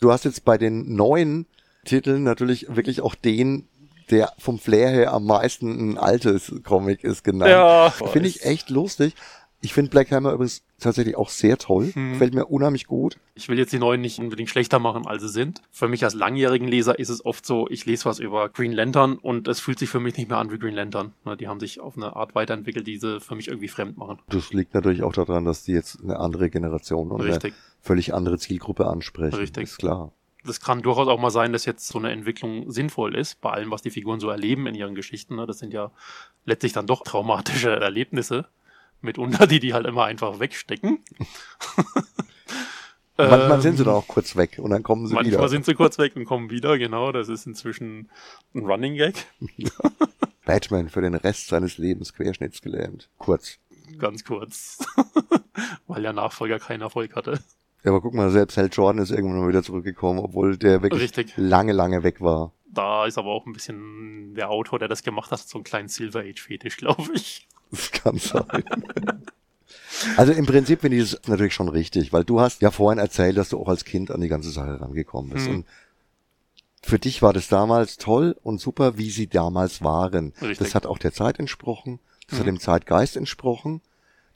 Du 0.00 0.12
hast 0.12 0.24
jetzt 0.24 0.44
bei 0.44 0.58
den 0.58 0.94
neuen 0.94 1.46
Titeln 1.84 2.22
natürlich 2.22 2.66
wirklich 2.74 3.00
auch 3.00 3.14
den, 3.14 3.66
der 4.10 4.32
vom 4.38 4.58
Flair 4.58 4.90
her 4.90 5.12
am 5.12 5.24
meisten 5.26 5.92
ein 5.92 5.98
altes 5.98 6.52
Comic 6.64 7.02
ist 7.04 7.24
genannt. 7.24 7.50
Ja, 7.50 7.90
Finde 7.90 8.28
ich 8.28 8.44
echt 8.44 8.70
lustig. 8.70 9.14
Ich 9.60 9.74
finde 9.74 9.90
Black 9.90 10.12
Hammer 10.12 10.32
übrigens 10.32 10.62
tatsächlich 10.78 11.16
auch 11.16 11.30
sehr 11.30 11.58
toll. 11.58 11.90
Hm. 11.92 12.12
Gefällt 12.12 12.32
mir 12.32 12.46
unheimlich 12.46 12.86
gut. 12.86 13.18
Ich 13.34 13.48
will 13.48 13.58
jetzt 13.58 13.72
die 13.72 13.80
neuen 13.80 14.00
nicht 14.00 14.20
unbedingt 14.20 14.48
schlechter 14.48 14.78
machen, 14.78 15.06
als 15.06 15.22
sie 15.22 15.28
sind. 15.28 15.62
Für 15.72 15.88
mich 15.88 16.04
als 16.04 16.14
langjährigen 16.14 16.68
Leser 16.68 16.98
ist 16.98 17.08
es 17.08 17.24
oft 17.24 17.44
so, 17.44 17.66
ich 17.68 17.84
lese 17.84 18.04
was 18.04 18.20
über 18.20 18.48
Green 18.50 18.72
Lantern 18.72 19.16
und 19.16 19.48
es 19.48 19.58
fühlt 19.58 19.80
sich 19.80 19.88
für 19.88 19.98
mich 19.98 20.16
nicht 20.16 20.28
mehr 20.28 20.38
an 20.38 20.52
wie 20.52 20.58
Green 20.58 20.74
Lantern. 20.74 21.12
Ne, 21.24 21.36
Die 21.36 21.48
haben 21.48 21.58
sich 21.58 21.80
auf 21.80 21.96
eine 21.96 22.14
Art 22.14 22.36
weiterentwickelt, 22.36 22.86
die 22.86 22.98
sie 22.98 23.20
für 23.20 23.34
mich 23.34 23.48
irgendwie 23.48 23.68
fremd 23.68 23.98
machen. 23.98 24.18
Das 24.28 24.52
liegt 24.52 24.74
natürlich 24.74 25.02
auch 25.02 25.12
daran, 25.12 25.44
dass 25.44 25.64
die 25.64 25.72
jetzt 25.72 26.00
eine 26.04 26.18
andere 26.20 26.50
Generation 26.50 27.10
und 27.10 27.20
eine 27.22 27.30
Richtig. 27.30 27.54
völlig 27.80 28.14
andere 28.14 28.38
Zielgruppe 28.38 28.86
ansprechen. 28.86 29.34
Richtig. 29.34 29.64
Ist 29.64 29.78
klar. 29.78 30.12
Das 30.44 30.60
kann 30.60 30.82
durchaus 30.82 31.08
auch 31.08 31.18
mal 31.18 31.30
sein, 31.30 31.52
dass 31.52 31.64
jetzt 31.64 31.88
so 31.88 31.98
eine 31.98 32.12
Entwicklung 32.12 32.70
sinnvoll 32.70 33.16
ist, 33.16 33.40
bei 33.40 33.50
allem, 33.50 33.72
was 33.72 33.82
die 33.82 33.90
Figuren 33.90 34.20
so 34.20 34.30
erleben 34.30 34.68
in 34.68 34.74
ihren 34.76 34.94
Geschichten. 34.94 35.34
ne. 35.34 35.46
Das 35.46 35.58
sind 35.58 35.74
ja 35.74 35.90
letztlich 36.44 36.72
dann 36.72 36.86
doch 36.86 37.02
traumatische 37.02 37.70
Erlebnisse, 37.70 38.46
mitunter, 39.00 39.46
die 39.46 39.60
die 39.60 39.74
halt 39.74 39.86
immer 39.86 40.04
einfach 40.04 40.40
wegstecken. 40.40 40.98
Manchmal 43.16 43.52
Ähm, 43.56 43.60
sind 43.60 43.76
sie 43.78 43.84
dann 43.84 43.94
auch 43.94 44.06
kurz 44.06 44.36
weg 44.36 44.60
und 44.62 44.70
dann 44.70 44.84
kommen 44.84 45.08
sie 45.08 45.14
Manchmal 45.14 45.38
wieder. 45.38 45.48
sind 45.48 45.64
sie 45.64 45.74
kurz 45.74 45.98
weg 45.98 46.14
und 46.14 46.24
kommen 46.24 46.50
wieder, 46.50 46.78
genau. 46.78 47.10
Das 47.10 47.28
ist 47.28 47.46
inzwischen 47.46 48.08
ein 48.54 48.64
Running 48.64 48.94
Gag. 48.94 49.26
Batman 50.44 50.88
für 50.88 51.00
den 51.00 51.16
Rest 51.16 51.48
seines 51.48 51.78
Lebens 51.78 52.14
querschnittsgelähmt. 52.14 53.08
Kurz. 53.18 53.58
Ganz 53.98 54.24
kurz. 54.24 54.86
weil 55.88 56.02
der 56.02 56.12
Nachfolger 56.12 56.60
keinen 56.60 56.82
Erfolg 56.82 57.16
hatte. 57.16 57.40
Ja, 57.82 57.90
aber 57.90 58.00
guck 58.00 58.14
mal, 58.14 58.30
selbst 58.30 58.56
Hal 58.56 58.68
Jordan 58.72 59.02
ist 59.02 59.10
irgendwann 59.10 59.40
mal 59.40 59.48
wieder 59.48 59.62
zurückgekommen, 59.64 60.20
obwohl 60.20 60.56
der 60.56 60.82
wirklich 60.82 61.02
Richtig. 61.02 61.32
lange, 61.36 61.72
lange 61.72 62.04
weg 62.04 62.20
war. 62.20 62.52
Da 62.66 63.06
ist 63.06 63.18
aber 63.18 63.30
auch 63.30 63.46
ein 63.46 63.52
bisschen 63.52 64.34
der 64.34 64.50
Autor, 64.50 64.78
der 64.78 64.88
das 64.88 65.02
gemacht 65.02 65.30
hat, 65.32 65.40
so 65.40 65.58
einen 65.58 65.64
kleinen 65.64 65.88
Silver 65.88 66.20
Age 66.20 66.40
Fetisch, 66.40 66.76
glaube 66.76 67.10
ich. 67.14 67.48
Das 67.70 67.90
kann 67.92 68.18
sein. 68.18 68.44
also 70.16 70.32
im 70.32 70.46
Prinzip 70.46 70.80
finde 70.80 70.96
ich 70.96 71.12
es 71.12 71.20
natürlich 71.28 71.54
schon 71.54 71.68
richtig, 71.68 72.12
weil 72.12 72.24
du 72.24 72.40
hast 72.40 72.62
ja 72.62 72.70
vorhin 72.70 72.98
erzählt, 72.98 73.36
dass 73.36 73.50
du 73.50 73.58
auch 73.58 73.68
als 73.68 73.84
Kind 73.84 74.10
an 74.10 74.20
die 74.20 74.28
ganze 74.28 74.50
Sache 74.50 74.80
rangekommen 74.80 75.30
bist. 75.32 75.46
Hm. 75.46 75.54
Und 75.56 75.66
für 76.82 76.98
dich 76.98 77.22
war 77.22 77.32
das 77.32 77.48
damals 77.48 77.96
toll 77.96 78.36
und 78.42 78.60
super, 78.60 78.96
wie 78.96 79.10
sie 79.10 79.26
damals 79.26 79.82
waren. 79.82 80.32
Richtig. 80.40 80.58
Das 80.58 80.74
hat 80.74 80.86
auch 80.86 80.98
der 80.98 81.12
Zeit 81.12 81.38
entsprochen, 81.38 81.98
das 82.28 82.38
hat 82.38 82.46
Mhm. 82.46 82.52
dem 82.52 82.60
Zeitgeist 82.60 83.16
entsprochen. 83.16 83.80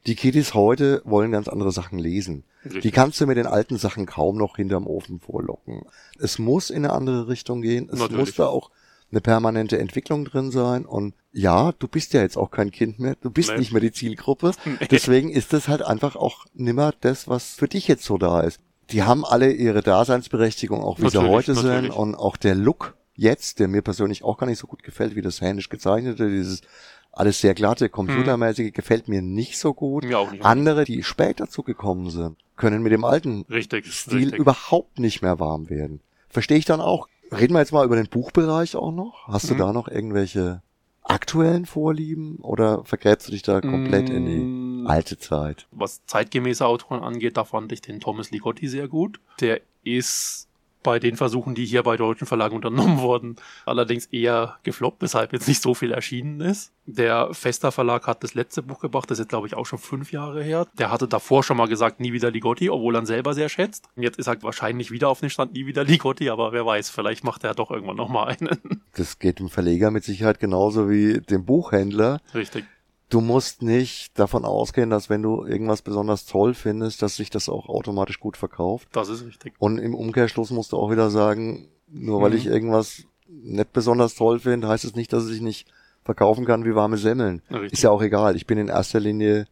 Die 0.07 0.17
Kiddies 0.17 0.53
heute 0.53 1.01
wollen 1.05 1.31
ganz 1.31 1.47
andere 1.47 1.71
Sachen 1.71 1.99
lesen. 1.99 2.43
Die 2.65 2.69
Richtig. 2.75 2.93
kannst 2.93 3.21
du 3.21 3.27
mit 3.27 3.37
den 3.37 3.47
alten 3.47 3.79
Sachen 3.79 4.05
kaum 4.07 4.37
noch 4.37 4.57
hinterm 4.57 4.87
Ofen 4.89 5.21
vorlocken. 5.21 5.83
Es 6.19 6.39
muss 6.41 6.71
in 6.71 6.85
eine 6.85 6.93
andere 6.93 7.29
Richtung 7.29 7.63
gehen. 7.63 7.89
Es 7.93 7.99
Natürlich. 8.01 8.19
muss 8.19 8.35
da 8.35 8.47
auch 8.47 8.71
eine 9.13 9.21
permanente 9.21 9.79
Entwicklung 9.79 10.25
drin 10.25 10.51
sein. 10.51 10.85
Und 10.85 11.15
ja, 11.33 11.73
du 11.79 11.87
bist 11.87 12.13
ja 12.15 12.23
jetzt 12.23 12.37
auch 12.37 12.51
kein 12.51 12.71
Kind 12.73 12.99
mehr. 12.99 13.15
Du 13.21 13.31
bist 13.31 13.51
Nee. 13.51 13.59
nicht 13.59 13.73
mehr 13.73 13.81
die 13.81 13.93
Zielgruppe. 13.93 14.53
Nee. 14.65 14.89
Deswegen 14.91 15.31
ist 15.31 15.53
das 15.53 15.69
halt 15.69 15.83
einfach 15.83 16.17
auch 16.17 16.47
nimmer 16.55 16.93
das, 17.01 17.29
was 17.29 17.55
für 17.55 17.69
dich 17.69 17.87
jetzt 17.89 18.05
so 18.05 18.19
da 18.19 18.41
ist. 18.41 18.59
Die 18.91 19.03
haben 19.05 19.25
alle 19.25 19.53
ihre 19.53 19.83
Daseinsberechtigung, 19.83 20.83
auch 20.83 20.99
wie 20.99 21.03
sie 21.09 21.17
Natürlich, 21.19 21.31
heute 21.31 21.55
sind. 21.55 21.65
natürlich. 21.67 21.95
Und 21.97 22.15
auch 22.17 22.37
der 22.37 22.55
Look 22.55 22.97
jetzt, 23.15 23.59
der 23.61 23.69
mir 23.69 23.83
persönlich 23.83 24.25
auch 24.25 24.39
gar 24.39 24.47
nicht 24.47 24.59
so 24.59 24.67
gut 24.67 24.83
gefällt, 24.83 25.15
wie 25.15 25.23
das 25.23 25.41
händisch 25.41 25.69
gezeichnete, 25.69 26.29
dieses 26.29 26.63
alles 27.13 27.41
sehr 27.41 27.53
glatte, 27.55 27.91
computermäßige, 27.91 28.73
gefällt 28.73 29.07
mir 29.09 29.21
nicht 29.21 29.59
so 29.59 29.75
gut. 29.75 30.05
Mir 30.05 30.19
auch 30.19 30.33
nicht. 30.33 30.45
Andere, 30.45 30.85
die 30.85 31.03
später 31.03 31.49
zugekommen 31.49 32.11
sind, 32.11 32.39
können 32.57 32.83
mit 32.83 32.93
dem 32.93 33.05
alten 33.05 33.43
Richtig. 33.51 33.87
Stil 33.93 34.19
richtig. 34.19 34.39
überhaupt 34.39 34.99
nicht 34.99 35.21
mehr 35.21 35.39
warm 35.39 35.69
werden. 35.69 36.01
Verstehe 36.31 36.57
ich 36.57 36.65
dann 36.65 36.81
auch. 36.81 37.09
Reden 37.33 37.55
wir 37.55 37.61
jetzt 37.61 37.73
mal 37.73 37.85
über 37.85 37.97
den 37.97 38.09
Buchbereich 38.09 38.77
auch 38.77 38.93
noch. 38.93 39.27
Hast 39.29 39.49
du 39.51 39.55
Mhm. 39.55 39.59
da 39.59 39.73
noch 39.73 39.89
irgendwelche 39.89 40.63
aktuellen 41.03 41.67
Vorlieben 41.67 42.37
oder 42.37 42.85
vergräbst 42.85 43.27
du 43.29 43.33
dich 43.33 43.43
da 43.43 43.61
komplett 43.61 44.09
in 44.11 44.25
die 44.27 44.37
Mm, 44.39 44.87
alte 44.87 45.19
Zeit? 45.19 45.67
Was 45.73 46.05
zeitgemäße 46.07 46.65
Autoren 46.65 47.03
angeht, 47.03 47.37
da 47.37 47.45
fand 47.45 47.73
ich 47.73 47.81
den 47.83 48.01
Thomas 48.01 48.31
Ligotti 48.31 48.69
sehr 48.69 48.87
gut. 48.89 49.21
Der 49.41 49.61
ist 49.83 50.47
bei 50.83 50.99
den 50.99 51.17
Versuchen, 51.17 51.55
die 51.55 51.65
hier 51.65 51.83
bei 51.83 51.97
deutschen 51.97 52.27
Verlagen 52.27 52.57
unternommen 52.57 52.99
wurden, 53.01 53.37
allerdings 53.67 54.07
eher 54.07 54.57
gefloppt, 54.63 55.03
weshalb 55.03 55.33
jetzt 55.33 55.49
nicht 55.49 55.63
so 55.63 55.75
viel 55.75 55.93
erschienen 55.93 56.41
ist. 56.41 56.73
Der 56.87 57.33
Fester 57.33 57.71
Verlag 57.71 58.07
hat 58.07 58.25
das 58.25 58.35
letzte 58.35 58.63
Buch 58.63 58.81
gebracht, 58.81 59.11
das 59.11 59.19
ist 59.19 59.29
glaube 59.29 59.47
ich 59.47 59.55
auch 59.55 59.67
schon 59.67 59.79
fünf 59.79 60.13
Jahre 60.13 60.43
her. 60.43 60.67
Der 60.79 60.91
hatte 60.91 61.07
davor 61.07 61.45
schon 61.45 61.57
mal 61.57 61.69
gesagt, 61.69 62.01
nie 62.01 62.13
wieder 62.13 62.31
Ligotti, 62.31 62.71
obwohl 62.71 62.97
er 62.97 63.03
ihn 63.03 63.07
selber 63.07 63.35
sehr 63.35 63.49
schätzt. 63.49 63.89
Und 63.97 64.03
Jetzt 64.03 64.19
ist 64.19 64.27
er 64.27 64.43
wahrscheinlich 64.43 64.91
wieder 64.91 65.09
auf 65.09 65.21
den 65.21 65.31
Stand, 65.31 65.53
nie 65.53 65.67
wieder 65.67 65.85
Ligotti, 65.85 66.29
aber 66.29 66.53
wer 66.53 66.67
weiß, 66.67 66.91
vielleicht 66.91 67.25
macht 67.25 67.45
er 67.45 67.55
doch 67.55 67.71
irgendwann 67.71 67.97
nochmal 67.97 68.37
einen. 68.41 68.83
Das 68.95 69.19
geht 69.19 69.39
dem 69.39 69.49
Verleger 69.49 69.91
mit 69.91 70.05
Sicherheit 70.05 70.41
genauso 70.41 70.91
wie 70.91 71.21
dem 71.21 71.45
Buchhändler. 71.45 72.21
Richtig. 72.35 72.65
Du 73.13 73.21
musst 73.21 73.61
nicht 73.61 74.19
davon 74.19 74.47
ausgehen, 74.47 74.89
dass 74.89 75.11
wenn 75.11 75.21
du 75.23 75.45
irgendwas 75.45 75.83
besonders 75.83 76.25
toll 76.25 76.55
findest, 76.55 77.03
dass 77.03 77.17
sich 77.17 77.29
das 77.29 77.51
auch 77.51 77.69
automatisch 77.69 78.19
gut 78.19 78.39
verkauft. 78.39 78.89
Das 78.93 79.11
ist 79.11 79.27
richtig. 79.27 79.53
Und 79.59 79.77
im 79.79 79.95
Umkehrschluss 79.95 80.51
musst 80.51 80.73
du 80.73 80.79
auch 80.79 80.91
wieder 80.91 81.11
sagen, 81.11 81.69
nur 81.89 82.23
weil 82.23 82.31
Mhm. 82.31 82.37
ich 82.39 82.47
irgendwas 82.47 83.05
nicht 83.29 83.73
besonders 83.75 84.15
toll 84.15 84.39
finde, 84.39 84.67
heißt 84.69 84.85
es 84.87 84.95
nicht, 84.95 85.13
dass 85.13 85.25
es 85.25 85.29
sich 85.29 85.43
nicht 85.43 85.69
verkaufen 86.05 86.47
kann 86.47 86.65
wie 86.65 86.75
warme 86.75 86.97
Semmeln. 86.97 87.43
Richtig. 87.51 87.75
Ist 87.75 87.83
ja 87.83 87.91
auch 87.91 88.01
egal. 88.01 88.35
Ich 88.35 88.47
bin 88.47 88.57
in 88.57 88.69
erster 88.69 88.99
Linie 88.99 89.47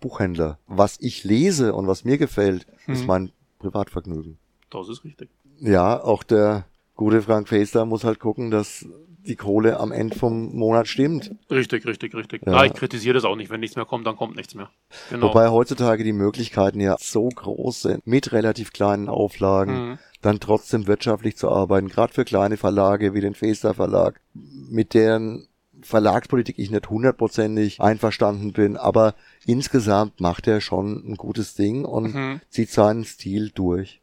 Buchhändler. 0.00 0.58
Was 0.66 0.96
ich 1.00 1.22
lese 1.24 1.74
und 1.74 1.86
was 1.86 2.04
mir 2.06 2.16
gefällt, 2.16 2.66
ist 2.86 3.02
Mhm. 3.02 3.06
mein 3.06 3.32
Privatvergnügen. 3.58 4.38
Das 4.70 4.88
ist 4.88 5.04
richtig. 5.04 5.28
Ja, 5.58 6.02
auch 6.02 6.22
der 6.22 6.64
gute 7.00 7.22
Frank 7.22 7.48
Fester 7.48 7.86
muss 7.86 8.04
halt 8.04 8.20
gucken, 8.20 8.50
dass 8.50 8.84
die 9.26 9.34
Kohle 9.36 9.80
am 9.80 9.90
Ende 9.90 10.16
vom 10.18 10.54
Monat 10.54 10.86
stimmt. 10.86 11.30
Richtig, 11.50 11.86
richtig, 11.86 12.14
richtig. 12.14 12.42
Ja. 12.46 12.52
Ja. 12.52 12.64
ich 12.66 12.74
kritisiere 12.74 13.14
das 13.14 13.24
auch 13.24 13.36
nicht. 13.36 13.50
Wenn 13.50 13.60
nichts 13.60 13.74
mehr 13.74 13.86
kommt, 13.86 14.06
dann 14.06 14.16
kommt 14.16 14.36
nichts 14.36 14.54
mehr. 14.54 14.68
Genau. 15.08 15.28
Wobei 15.28 15.48
heutzutage 15.48 16.04
die 16.04 16.12
Möglichkeiten 16.12 16.78
ja 16.78 16.96
so 17.00 17.26
groß 17.28 17.82
sind, 17.82 18.06
mit 18.06 18.32
relativ 18.32 18.72
kleinen 18.74 19.08
Auflagen, 19.08 19.72
Mhm. 19.92 19.98
dann 20.20 20.40
trotzdem 20.40 20.86
wirtschaftlich 20.86 21.36
zu 21.38 21.48
arbeiten, 21.50 21.88
gerade 21.88 22.12
für 22.12 22.26
kleine 22.26 22.58
Verlage 22.58 23.14
wie 23.14 23.22
den 23.22 23.34
Fester 23.34 23.72
Verlag, 23.72 24.20
mit 24.34 24.92
deren 24.92 25.46
Verlagspolitik 25.82 26.58
ich 26.58 26.70
nicht 26.70 26.90
hundertprozentig 26.90 27.80
einverstanden 27.80 28.52
bin, 28.52 28.76
aber 28.76 29.14
insgesamt 29.46 30.20
macht 30.20 30.46
er 30.46 30.60
schon 30.60 31.02
ein 31.08 31.14
gutes 31.16 31.54
Ding 31.54 31.86
und 31.86 32.14
Mhm. 32.14 32.40
zieht 32.50 32.68
seinen 32.70 33.04
Stil 33.04 33.50
durch. 33.54 34.00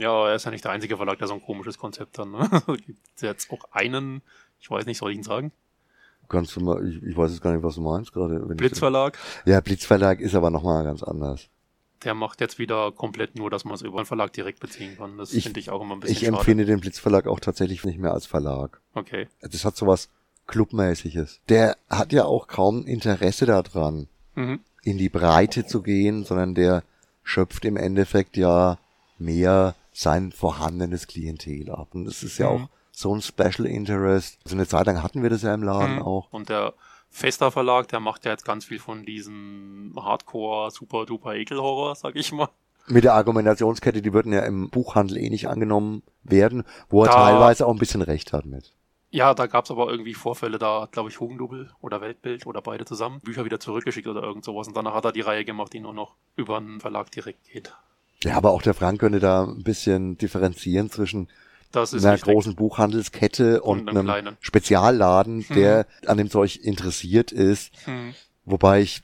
Ja, 0.00 0.28
er 0.28 0.34
ist 0.36 0.44
ja 0.44 0.50
nicht 0.50 0.64
der 0.64 0.72
einzige 0.72 0.96
Verlag, 0.96 1.18
der 1.18 1.28
so 1.28 1.34
ein 1.34 1.42
komisches 1.42 1.78
Konzept 1.78 2.18
hat. 2.18 2.28
Ne? 2.28 2.48
Gibt 2.86 3.22
jetzt 3.22 3.50
auch 3.50 3.64
einen, 3.72 4.22
ich 4.60 4.70
weiß 4.70 4.86
nicht, 4.86 4.98
soll 4.98 5.10
ich 5.12 5.18
ihn 5.18 5.22
sagen? 5.22 5.52
Kannst 6.28 6.54
du 6.56 6.60
mal, 6.60 6.86
ich, 6.88 7.02
ich 7.02 7.16
weiß 7.16 7.30
jetzt 7.32 7.42
gar 7.42 7.52
nicht, 7.52 7.62
was 7.64 7.74
du 7.74 7.80
meinst 7.80 8.12
gerade. 8.12 8.40
wenn 8.42 8.50
ich- 8.52 8.56
Blitzverlag. 8.56 9.18
Ja, 9.44 9.60
Blitzverlag 9.60 10.20
ist 10.20 10.34
aber 10.34 10.50
nochmal 10.50 10.84
ganz 10.84 11.02
anders. 11.02 11.48
Der 12.04 12.14
macht 12.14 12.40
jetzt 12.40 12.58
wieder 12.58 12.92
komplett 12.92 13.36
nur, 13.36 13.50
dass 13.50 13.64
man 13.66 13.74
es 13.74 13.82
über 13.82 13.98
einen 13.98 14.06
Verlag 14.06 14.32
direkt 14.32 14.58
beziehen 14.60 14.96
kann. 14.96 15.18
Das 15.18 15.32
finde 15.32 15.60
ich 15.60 15.68
auch 15.70 15.82
immer 15.82 15.96
ein 15.96 16.00
bisschen 16.00 16.16
Ich 16.16 16.20
schade. 16.24 16.36
empfinde 16.38 16.64
den 16.64 16.80
Blitzverlag 16.80 17.26
auch 17.26 17.40
tatsächlich 17.40 17.84
nicht 17.84 17.98
mehr 17.98 18.14
als 18.14 18.24
Verlag. 18.26 18.80
Okay. 18.94 19.28
Das 19.42 19.64
hat 19.66 19.76
sowas 19.76 20.08
Clubmäßiges. 20.46 21.40
Der 21.48 21.76
hat 21.88 22.12
ja 22.12 22.24
auch 22.24 22.46
kaum 22.46 22.86
Interesse 22.86 23.46
daran, 23.46 24.08
Mhm. 24.34 24.60
in 24.82 24.98
die 24.98 25.08
Breite 25.08 25.66
zu 25.66 25.82
gehen, 25.82 26.24
sondern 26.24 26.54
der 26.54 26.82
schöpft 27.22 27.64
im 27.64 27.76
Endeffekt 27.76 28.36
ja 28.36 28.78
mehr 29.18 29.74
sein 30.00 30.32
vorhandenes 30.32 31.06
Klientel 31.06 31.70
ab. 31.70 31.88
Und 31.94 32.06
das 32.06 32.22
ist 32.22 32.38
ja 32.38 32.50
Mhm. 32.50 32.64
auch 32.64 32.68
so 32.90 33.14
ein 33.14 33.20
Special 33.20 33.66
Interest. 33.66 34.38
Also 34.44 34.56
eine 34.56 34.66
Zeit 34.66 34.86
lang 34.86 35.02
hatten 35.02 35.22
wir 35.22 35.28
das 35.30 35.42
ja 35.42 35.52
im 35.52 35.62
Laden 35.62 35.96
Mhm. 35.96 36.02
auch. 36.02 36.32
Und 36.32 36.48
der 36.48 36.72
Fester 37.10 37.50
Verlag, 37.50 37.88
der 37.88 38.00
macht 38.00 38.24
ja 38.24 38.30
jetzt 38.30 38.44
ganz 38.44 38.64
viel 38.64 38.78
von 38.78 39.04
diesen 39.04 39.92
Hardcore, 39.96 40.70
super 40.70 41.04
duper 41.06 41.34
Ekelhorror, 41.34 41.96
sag 41.96 42.16
ich 42.16 42.32
mal. 42.32 42.48
Mit 42.86 43.04
der 43.04 43.14
Argumentationskette, 43.14 44.00
die 44.00 44.12
würden 44.12 44.32
ja 44.32 44.40
im 44.40 44.70
Buchhandel 44.70 45.18
eh 45.18 45.28
nicht 45.28 45.48
angenommen 45.48 46.02
werden, 46.22 46.64
wo 46.88 47.02
er 47.02 47.08
Da- 47.08 47.14
teilweise 47.14 47.66
auch 47.66 47.72
ein 47.72 47.78
bisschen 47.78 48.02
recht 48.02 48.32
hat 48.32 48.46
mit. 48.46 48.72
Ja, 49.10 49.34
da 49.34 49.46
gab's 49.48 49.70
aber 49.70 49.90
irgendwie 49.90 50.14
Vorfälle, 50.14 50.58
da 50.58 50.88
glaube 50.90 51.10
ich, 51.10 51.18
Hugendubel 51.20 51.72
oder 51.80 52.00
Weltbild 52.00 52.46
oder 52.46 52.62
beide 52.62 52.84
zusammen 52.84 53.20
Bücher 53.20 53.44
wieder 53.44 53.58
zurückgeschickt 53.60 54.06
oder 54.06 54.22
irgend 54.22 54.44
sowas. 54.44 54.68
Und 54.68 54.76
danach 54.76 54.94
hat 54.94 55.04
er 55.04 55.12
die 55.12 55.20
Reihe 55.20 55.44
gemacht, 55.44 55.72
die 55.72 55.80
nur 55.80 55.92
noch 55.92 56.14
über 56.36 56.56
einen 56.58 56.80
Verlag 56.80 57.10
direkt 57.10 57.44
geht. 57.52 57.74
Ja, 58.22 58.36
aber 58.36 58.50
auch 58.50 58.62
der 58.62 58.74
Frank 58.74 59.00
könnte 59.00 59.20
da 59.20 59.44
ein 59.44 59.62
bisschen 59.62 60.18
differenzieren 60.18 60.90
zwischen 60.90 61.28
Das 61.72 61.92
ist 61.92 62.04
einer 62.04 62.14
richtig. 62.14 62.32
großen 62.32 62.54
Buchhandelskette 62.54 63.62
und, 63.62 63.80
Und 63.80 63.88
einem 63.88 64.10
einem. 64.10 64.36
Spezialladen, 64.40 65.46
der 65.54 65.86
an 66.06 66.18
dem 66.18 66.30
Zeug 66.30 66.56
interessiert 66.62 67.32
ist. 67.32 67.72
Hm. 67.86 68.14
Wobei 68.44 68.82
ich 68.82 69.02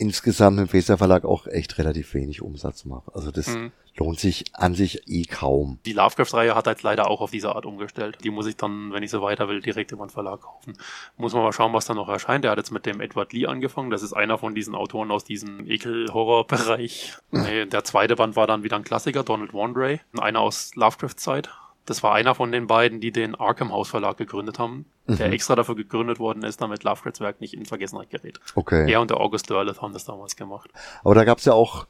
insgesamt 0.00 0.58
im 0.58 0.66
Feser 0.68 0.98
Verlag 0.98 1.24
auch 1.24 1.46
echt 1.46 1.78
relativ 1.78 2.14
wenig 2.14 2.42
Umsatz 2.42 2.84
mache. 2.84 3.14
Also 3.14 3.30
das 3.30 3.48
Hm. 3.54 3.70
lohnt 3.96 4.18
sich 4.18 4.44
an 4.54 4.74
sich 4.74 5.02
eh 5.08 5.24
kaum. 5.24 5.78
Die 5.84 5.92
Lovecraft-Reihe 5.92 6.54
hat 6.54 6.66
jetzt 6.66 6.82
leider 6.82 7.08
auch 7.10 7.20
auf 7.20 7.30
diese 7.30 7.54
Art 7.54 7.66
umgestellt. 7.66 8.16
Die 8.24 8.30
muss 8.30 8.46
ich 8.46 8.56
dann, 8.56 8.92
wenn 8.92 9.02
ich 9.02 9.10
sie 9.10 9.20
weiter 9.20 9.48
will, 9.48 9.60
direkt 9.60 9.92
über 9.92 10.02
einen 10.02 10.10
Verlag 10.10 10.40
kaufen. 10.40 10.72
Muss 11.18 11.34
man 11.34 11.42
mal 11.42 11.52
schauen, 11.52 11.72
was 11.74 11.84
da 11.84 11.92
noch 11.94 12.08
erscheint. 12.08 12.44
Der 12.44 12.50
hat 12.52 12.58
jetzt 12.58 12.70
mit 12.72 12.86
dem 12.86 13.00
Edward 13.00 13.32
Lee 13.34 13.46
angefangen. 13.46 13.90
Das 13.90 14.02
ist 14.02 14.14
einer 14.14 14.38
von 14.38 14.54
diesen 14.54 14.74
Autoren 14.74 15.10
aus 15.10 15.24
diesem 15.24 15.66
Ekel-Horror-Bereich. 15.68 17.14
Nee, 17.32 17.66
der 17.66 17.84
zweite 17.84 18.16
Band 18.16 18.36
war 18.36 18.46
dann 18.46 18.62
wieder 18.64 18.76
ein 18.76 18.84
Klassiker, 18.84 19.22
Donald 19.22 19.52
Wandray. 19.54 20.00
Einer 20.18 20.40
aus 20.40 20.74
Lovecraft-Zeit. 20.74 21.48
Das 21.86 22.02
war 22.02 22.12
einer 22.14 22.34
von 22.34 22.52
den 22.52 22.66
beiden, 22.66 23.00
die 23.00 23.10
den 23.10 23.34
Arkham 23.34 23.72
House 23.72 23.88
Verlag 23.88 24.16
gegründet 24.16 24.58
haben, 24.58 24.84
der 25.08 25.26
Mhm. 25.28 25.32
extra 25.32 25.56
dafür 25.56 25.74
gegründet 25.74 26.18
worden 26.18 26.42
ist, 26.44 26.60
damit 26.60 26.84
Lovecrafts 26.84 27.20
Werk 27.20 27.40
nicht 27.40 27.54
in 27.54 27.66
Vergessenheit 27.66 28.10
gerät. 28.10 28.38
Okay. 28.54 28.90
Er 28.90 29.00
und 29.00 29.10
der 29.10 29.18
August 29.18 29.50
Derleth 29.50 29.80
haben 29.82 29.92
das 29.92 30.04
damals 30.04 30.36
gemacht. 30.36 30.70
Aber 31.02 31.14
da 31.14 31.24
gab's 31.24 31.44
ja 31.46 31.52
auch 31.52 31.86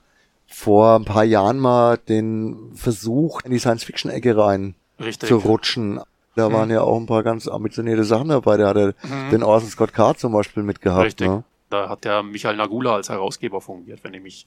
vor 0.47 0.97
ein 0.97 1.05
paar 1.05 1.25
Jahren 1.25 1.59
mal 1.59 1.99
den 1.99 2.73
Versuch, 2.75 3.43
in 3.43 3.51
die 3.51 3.59
Science-Fiction-Ecke 3.59 4.37
rein 4.37 4.75
Richtig. 4.99 5.29
zu 5.29 5.37
rutschen. 5.37 6.01
Da 6.37 6.47
Hm. 6.47 6.53
waren 6.53 6.71
ja 6.71 6.81
auch 6.83 6.97
ein 6.97 7.07
paar 7.07 7.23
ganz 7.23 7.47
ambitionierte 7.49 8.05
Sachen 8.05 8.29
dabei. 8.29 8.57
Da 8.57 8.69
hat 8.69 8.77
er 8.77 8.95
Mhm. 9.03 9.31
den 9.31 9.43
Orson 9.43 9.69
Scott 9.69 9.93
Card 9.93 10.19
zum 10.19 10.33
Beispiel 10.33 10.63
mitgehabt. 10.63 11.05
Richtig. 11.07 11.29
Ne? 11.29 11.45
Da 11.71 11.89
hat 11.89 12.05
der 12.05 12.23
Michael 12.23 12.57
Nagula 12.57 12.95
als 12.97 13.09
Herausgeber 13.09 13.61
fungiert, 13.61 14.01
wenn 14.03 14.13
ich 14.15 14.23
mich 14.23 14.47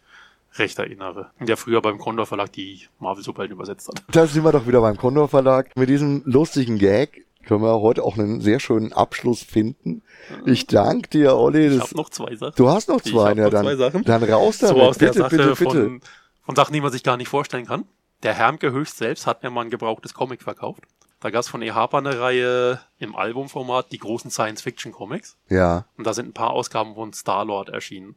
recht 0.56 0.78
erinnere. 0.78 1.32
Der 1.40 1.58
früher 1.58 1.82
beim 1.82 1.98
Condor 1.98 2.26
Verlag 2.26 2.52
die 2.52 2.82
Marvel-Superhelden 3.00 3.56
übersetzt 3.56 3.88
hat. 3.88 4.04
Da 4.12 4.28
sind 4.28 4.44
wir 4.44 4.52
doch 4.52 4.68
wieder 4.68 4.82
beim 4.82 4.98
Condor 4.98 5.28
Verlag. 5.28 5.76
Mit 5.76 5.90
diesem 5.90 6.22
lustigen 6.26 6.78
Gag 6.78 7.26
können 7.46 7.62
wir 7.64 7.82
heute 7.82 8.04
auch 8.04 8.18
einen 8.18 8.40
sehr 8.42 8.60
schönen 8.60 8.94
Abschluss 8.94 9.42
finden. 9.42 10.02
Ich 10.46 10.68
danke 10.68 11.10
dir, 11.10 11.36
Olli. 11.36 11.68
Ich 11.76 11.82
habe 11.82 11.96
noch 11.96 12.10
zwei 12.10 12.36
Sachen. 12.36 12.54
du 12.56 12.70
hast 12.70 12.88
noch 12.90 13.02
Ich 13.04 13.12
zwei, 13.12 13.32
hab 13.32 13.38
ja, 13.38 13.44
noch 13.46 13.52
dann, 13.52 13.66
zwei 13.66 13.76
Sachen. 13.76 14.04
dann 14.04 14.24
raus 14.24 14.58
damit. 14.60 14.76
so 14.78 14.82
aus 14.82 14.98
bitte, 14.98 15.12
der 15.14 15.22
Sache 15.24 15.36
bitte, 15.38 15.50
bitte. 15.50 15.84
Von, 15.84 16.02
von 16.44 16.56
Sachen, 16.56 16.74
die 16.74 16.82
man 16.82 16.92
sich 16.92 17.04
gar 17.04 17.18
nicht 17.18 17.28
vorstellen 17.30 17.66
kann. 17.66 17.86
Der 18.24 18.34
Hermke 18.34 18.72
Höchst 18.72 18.98
selbst 18.98 19.28
hat 19.28 19.44
mir 19.44 19.50
mal 19.50 19.62
ein 19.62 19.70
gebrauchtes 19.70 20.14
Comic 20.14 20.42
verkauft. 20.42 20.84
Da 21.24 21.30
gab 21.30 21.40
es 21.40 21.48
von 21.48 21.62
E. 21.62 21.72
Harper 21.72 22.00
eine 22.00 22.20
Reihe 22.20 22.82
im 23.00 23.16
Albumformat, 23.16 23.92
die 23.94 23.98
großen 23.98 24.30
Science-Fiction-Comics. 24.30 25.38
Ja, 25.50 25.86
Und 25.98 26.06
da 26.06 26.14
sind 26.14 26.28
ein 26.28 26.34
paar 26.34 26.50
Ausgaben 26.52 26.96
von 26.96 27.14
Star-Lord 27.14 27.70
erschienen. 27.70 28.16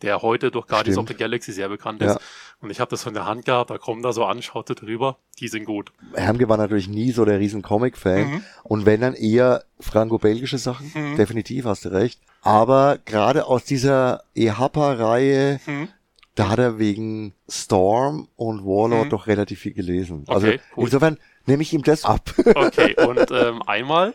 der 0.00 0.22
heute 0.22 0.52
durch 0.52 0.68
Guardians 0.68 0.94
Stimmt. 0.94 1.10
of 1.10 1.16
the 1.16 1.18
Galaxy 1.24 1.50
sehr 1.52 1.68
bekannt 1.68 2.00
ist. 2.02 2.12
Ja. 2.14 2.20
Und 2.60 2.70
ich 2.70 2.78
habe 2.78 2.88
das 2.88 3.02
von 3.02 3.14
der 3.14 3.26
Hand 3.26 3.46
gehabt, 3.46 3.68
da 3.70 3.78
kommen 3.78 4.00
da 4.00 4.12
so 4.12 4.24
an, 4.24 4.40
schaute 4.42 4.76
drüber, 4.76 5.18
die 5.40 5.48
sind 5.48 5.64
gut. 5.64 5.90
Hermke 6.14 6.48
war 6.48 6.56
natürlich 6.56 6.86
nie 6.88 7.10
so 7.10 7.24
der 7.24 7.40
riesen 7.40 7.62
Comic-Fan. 7.62 8.30
Mhm. 8.30 8.44
Und 8.62 8.86
wenn 8.86 9.00
dann 9.00 9.14
eher 9.14 9.64
franco-belgische 9.80 10.58
Sachen, 10.58 10.92
Mhm. 10.94 11.16
definitiv 11.16 11.64
hast 11.64 11.84
du 11.84 11.88
recht. 11.88 12.20
Aber 12.42 12.98
gerade 13.06 13.46
aus 13.46 13.64
dieser 13.64 14.22
EHPA-Reihe, 14.36 15.58
Hm? 15.64 15.88
da 16.36 16.48
hat 16.50 16.60
er 16.60 16.78
wegen 16.78 17.34
Storm 17.48 18.28
und 18.36 18.64
Warlord 18.64 19.06
Mhm. 19.06 19.10
doch 19.10 19.26
relativ 19.26 19.58
viel 19.58 19.72
gelesen. 19.72 20.22
Okay, 20.28 20.32
also 20.34 20.46
cool. 20.76 20.84
insofern 20.84 21.18
nehme 21.48 21.62
ich 21.62 21.72
ihm 21.72 21.82
das 21.82 22.04
ab. 22.04 22.32
Okay, 22.54 22.94
und 23.04 23.30
ähm, 23.32 23.62
einmal, 23.66 24.14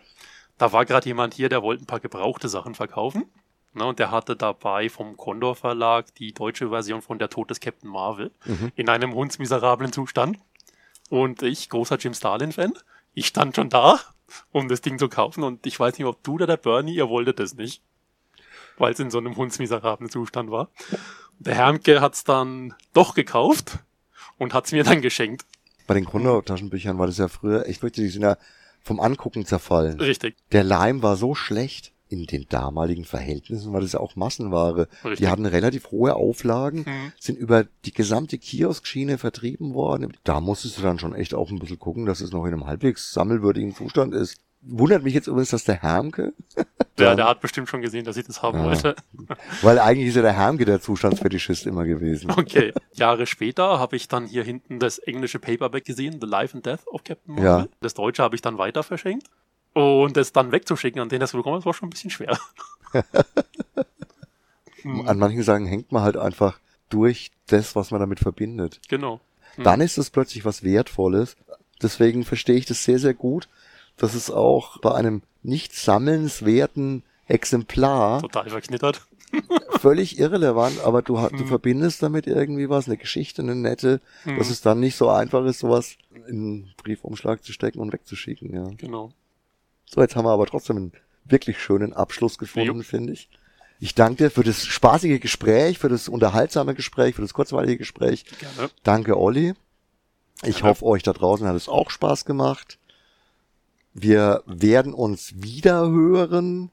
da 0.57 0.71
war 0.71 0.85
gerade 0.85 1.05
jemand 1.07 1.33
hier, 1.33 1.49
der 1.49 1.61
wollte 1.61 1.83
ein 1.83 1.87
paar 1.87 1.99
gebrauchte 1.99 2.47
Sachen 2.47 2.75
verkaufen. 2.75 3.25
Ne, 3.73 3.85
und 3.85 3.97
der 3.99 4.11
hatte 4.11 4.35
dabei 4.35 4.87
vom 4.87 5.17
Condor 5.17 5.55
Verlag 5.55 6.13
die 6.15 6.31
deutsche 6.33 6.69
Version 6.69 7.01
von 7.01 7.17
Der 7.17 7.29
Tod 7.29 7.49
des 7.49 7.59
Captain 7.59 7.89
Marvel 7.89 8.31
Mhm. 8.45 8.71
in 8.75 8.87
einem 8.87 9.13
hundsmiserablen 9.13 9.91
Zustand. 9.91 10.37
Und 11.09 11.41
ich, 11.41 11.69
großer 11.69 11.97
Jim 11.97 12.13
Starlin-Fan, 12.13 12.73
ich 13.15 13.27
stand 13.27 13.55
schon 13.55 13.69
da, 13.69 13.99
um 14.51 14.67
das 14.69 14.81
Ding 14.81 14.99
zu 14.99 15.09
kaufen. 15.09 15.43
Und 15.43 15.65
ich 15.65 15.79
weiß 15.79 15.97
nicht, 15.97 16.07
ob 16.07 16.23
du 16.23 16.33
oder 16.35 16.45
der 16.47 16.57
Bernie, 16.57 16.93
ihr 16.95 17.09
wolltet 17.09 17.39
es 17.39 17.55
nicht. 17.55 17.81
Weil 18.77 18.93
es 18.93 18.99
in 18.99 19.09
so 19.11 19.17
einem 19.17 19.35
hundsmiserablen 19.35 20.09
Zustand 20.09 20.49
war. 20.51 20.69
Der 21.39 21.55
Hermke 21.55 21.99
hat's 22.01 22.23
dann 22.23 22.73
doch 22.93 23.15
gekauft 23.15 23.79
und 24.37 24.53
hat's 24.53 24.71
mir 24.71 24.83
dann 24.83 25.01
geschenkt. 25.01 25.45
Bei 25.87 25.93
den 25.93 26.05
Grundtaschenbüchern 26.05 26.97
war 26.97 27.07
das 27.07 27.17
ja 27.17 27.27
früher 27.27 27.67
echt 27.67 27.81
wirklich, 27.83 28.05
die 28.07 28.11
sind 28.11 28.21
ja 28.23 28.37
vom 28.81 28.99
Angucken 28.99 29.45
zerfallen. 29.45 29.99
Richtig. 29.99 30.35
Der 30.51 30.63
Leim 30.63 31.01
war 31.03 31.15
so 31.15 31.35
schlecht. 31.35 31.91
In 32.09 32.27
den 32.27 32.45
damaligen 32.47 33.05
Verhältnissen 33.05 33.73
war 33.73 33.81
das 33.81 33.93
ja 33.93 33.99
auch 33.99 34.15
Massenware. 34.15 34.87
Richtig. 35.03 35.17
Die 35.17 35.27
hatten 35.29 35.47
relativ 35.47 35.89
hohe 35.89 36.15
Auflagen, 36.15 36.79
Mhm. 36.85 37.11
sind 37.19 37.39
über 37.39 37.65
die 37.85 37.93
gesamte 37.93 38.37
Kioskschiene 38.37 39.17
vertrieben 39.17 39.73
worden. 39.73 40.15
Da 40.23 40.39
musstest 40.39 40.77
du 40.77 40.83
dann 40.83 40.99
schon 40.99 41.15
echt 41.15 41.33
auch 41.33 41.49
ein 41.49 41.57
bisschen 41.57 41.79
gucken, 41.79 42.05
dass 42.05 42.21
es 42.21 42.31
noch 42.31 42.45
in 42.45 42.53
einem 42.53 42.67
halbwegs 42.67 43.13
sammelwürdigen 43.13 43.73
Zustand 43.73 44.13
ist. 44.13 44.37
Wundert 44.65 45.03
mich 45.03 45.13
jetzt 45.13 45.27
übrigens, 45.27 45.49
dass 45.49 45.63
der 45.65 45.81
Hermke, 45.81 46.33
Der, 46.97 47.15
der 47.15 47.27
hat 47.27 47.41
bestimmt 47.41 47.67
schon 47.69 47.81
gesehen, 47.81 48.05
dass 48.05 48.17
ich 48.17 48.25
das 48.27 48.41
haben 48.43 48.59
Ja. 48.59 48.65
wollte. 48.65 48.95
weil 49.61 49.79
eigentlich 49.79 50.09
ist 50.09 50.15
ja 50.15 50.21
der 50.21 50.33
Hermke 50.33 50.63
der 50.65 50.79
Zustandsfetischist 50.79 51.65
immer 51.65 51.85
gewesen. 51.85 52.29
Okay. 52.31 52.71
Jahre 52.93 53.25
später 53.25 53.79
habe 53.79 53.95
ich 53.95 54.07
dann 54.07 54.25
hier 54.27 54.43
hinten 54.43 54.79
das 54.79 54.99
englische 54.99 55.39
Paperback 55.39 55.85
gesehen, 55.85 56.19
The 56.21 56.27
Life 56.27 56.55
and 56.55 56.65
Death 56.65 56.85
of 56.87 57.03
Captain 57.03 57.33
Marvel. 57.35 57.45
Ja. 57.63 57.67
Das 57.81 57.93
deutsche 57.95 58.21
habe 58.23 58.35
ich 58.35 58.41
dann 58.41 58.57
weiter 58.57 58.83
verschenkt. 58.83 59.27
Und 59.73 60.15
das 60.17 60.31
dann 60.33 60.51
wegzuschicken, 60.51 61.01
an 61.01 61.09
den 61.09 61.19
das 61.19 61.31
bekommen 61.31 61.57
hat, 61.57 61.65
war 61.65 61.73
schon 61.73 61.87
ein 61.87 61.89
bisschen 61.89 62.11
schwer. 62.11 62.37
Hm, 64.83 65.07
An 65.07 65.17
manchen 65.17 65.43
Sachen 65.43 65.65
hängt 65.65 65.91
man 65.91 66.03
halt 66.03 66.17
einfach 66.17 66.59
durch 66.89 67.31
das, 67.47 67.75
was 67.75 67.91
man 67.91 67.99
damit 67.99 68.19
verbindet. 68.19 68.79
genau. 68.87 69.19
Hm. 69.55 69.63
Dann 69.63 69.81
ist 69.81 69.97
es 69.97 70.09
plötzlich 70.09 70.45
was 70.45 70.63
Wertvolles. 70.63 71.35
Deswegen 71.81 72.23
verstehe 72.23 72.55
ich 72.55 72.65
das 72.65 72.83
sehr, 72.83 72.97
sehr 72.99 73.13
gut, 73.13 73.47
dass 73.97 74.13
es 74.15 74.31
auch 74.31 74.79
bei 74.79 74.93
einem 74.93 75.21
nicht 75.43 75.73
sammelnswerten 75.75 77.03
Exemplar 77.27 78.21
Total 78.21 78.49
verknittert. 78.49 79.01
völlig 79.79 80.19
irrelevant, 80.19 80.79
aber 80.83 81.01
du, 81.01 81.15
du 81.15 81.39
Hm. 81.39 81.47
verbindest 81.47 82.03
damit 82.03 82.27
irgendwie 82.27 82.69
was, 82.69 82.87
eine 82.87 82.97
Geschichte, 82.97 83.41
eine 83.41 83.55
nette, 83.55 83.99
Hm. 84.23 84.37
dass 84.37 84.49
es 84.49 84.61
dann 84.61 84.79
nicht 84.79 84.95
so 84.95 85.09
einfach 85.09 85.43
ist, 85.45 85.59
sowas 85.59 85.95
in 86.13 86.21
einen 86.27 86.73
Briefumschlag 86.77 87.43
zu 87.43 87.51
stecken 87.51 87.79
und 87.79 87.91
wegzuschicken, 87.93 88.53
ja. 88.53 88.69
Genau. 88.77 89.11
So, 89.85 90.01
jetzt 90.01 90.15
haben 90.15 90.25
wir 90.25 90.31
aber 90.31 90.45
trotzdem 90.45 90.77
einen 90.77 90.91
wirklich 91.25 91.59
schönen 91.61 91.93
Abschluss 91.93 92.37
gefunden, 92.37 92.83
finde 92.83 93.13
ich. 93.13 93.29
Ich 93.79 93.95
danke 93.95 94.25
dir 94.25 94.31
für 94.31 94.43
das 94.43 94.65
spaßige 94.65 95.19
Gespräch, 95.19 95.77
für 95.79 95.89
das 95.89 96.07
unterhaltsame 96.07 96.73
Gespräch, 96.75 97.15
für 97.15 97.21
das 97.21 97.33
kurzweilige 97.33 97.77
Gespräch. 97.79 98.25
Gerne. 98.39 98.69
Danke, 98.83 99.17
Olli. 99.19 99.53
Ich 100.43 100.57
Gerne. 100.57 100.69
hoffe, 100.69 100.85
euch 100.85 101.03
da 101.03 101.11
draußen 101.13 101.47
hat 101.47 101.55
es 101.55 101.67
auch 101.67 101.89
Spaß 101.89 102.25
gemacht. 102.25 102.77
Wir 103.93 104.43
werden 104.47 104.93
uns 104.93 105.33
wieder 105.43 105.89
hören. 105.89 106.71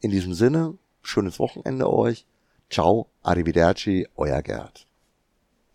In 0.00 0.10
diesem 0.10 0.34
Sinne, 0.34 0.76
schönes 1.00 1.38
Wochenende 1.38 1.88
euch. 1.92 2.26
Ciao, 2.70 3.08
arrivederci, 3.22 4.08
euer 4.16 4.42
Gerd. 4.42 4.85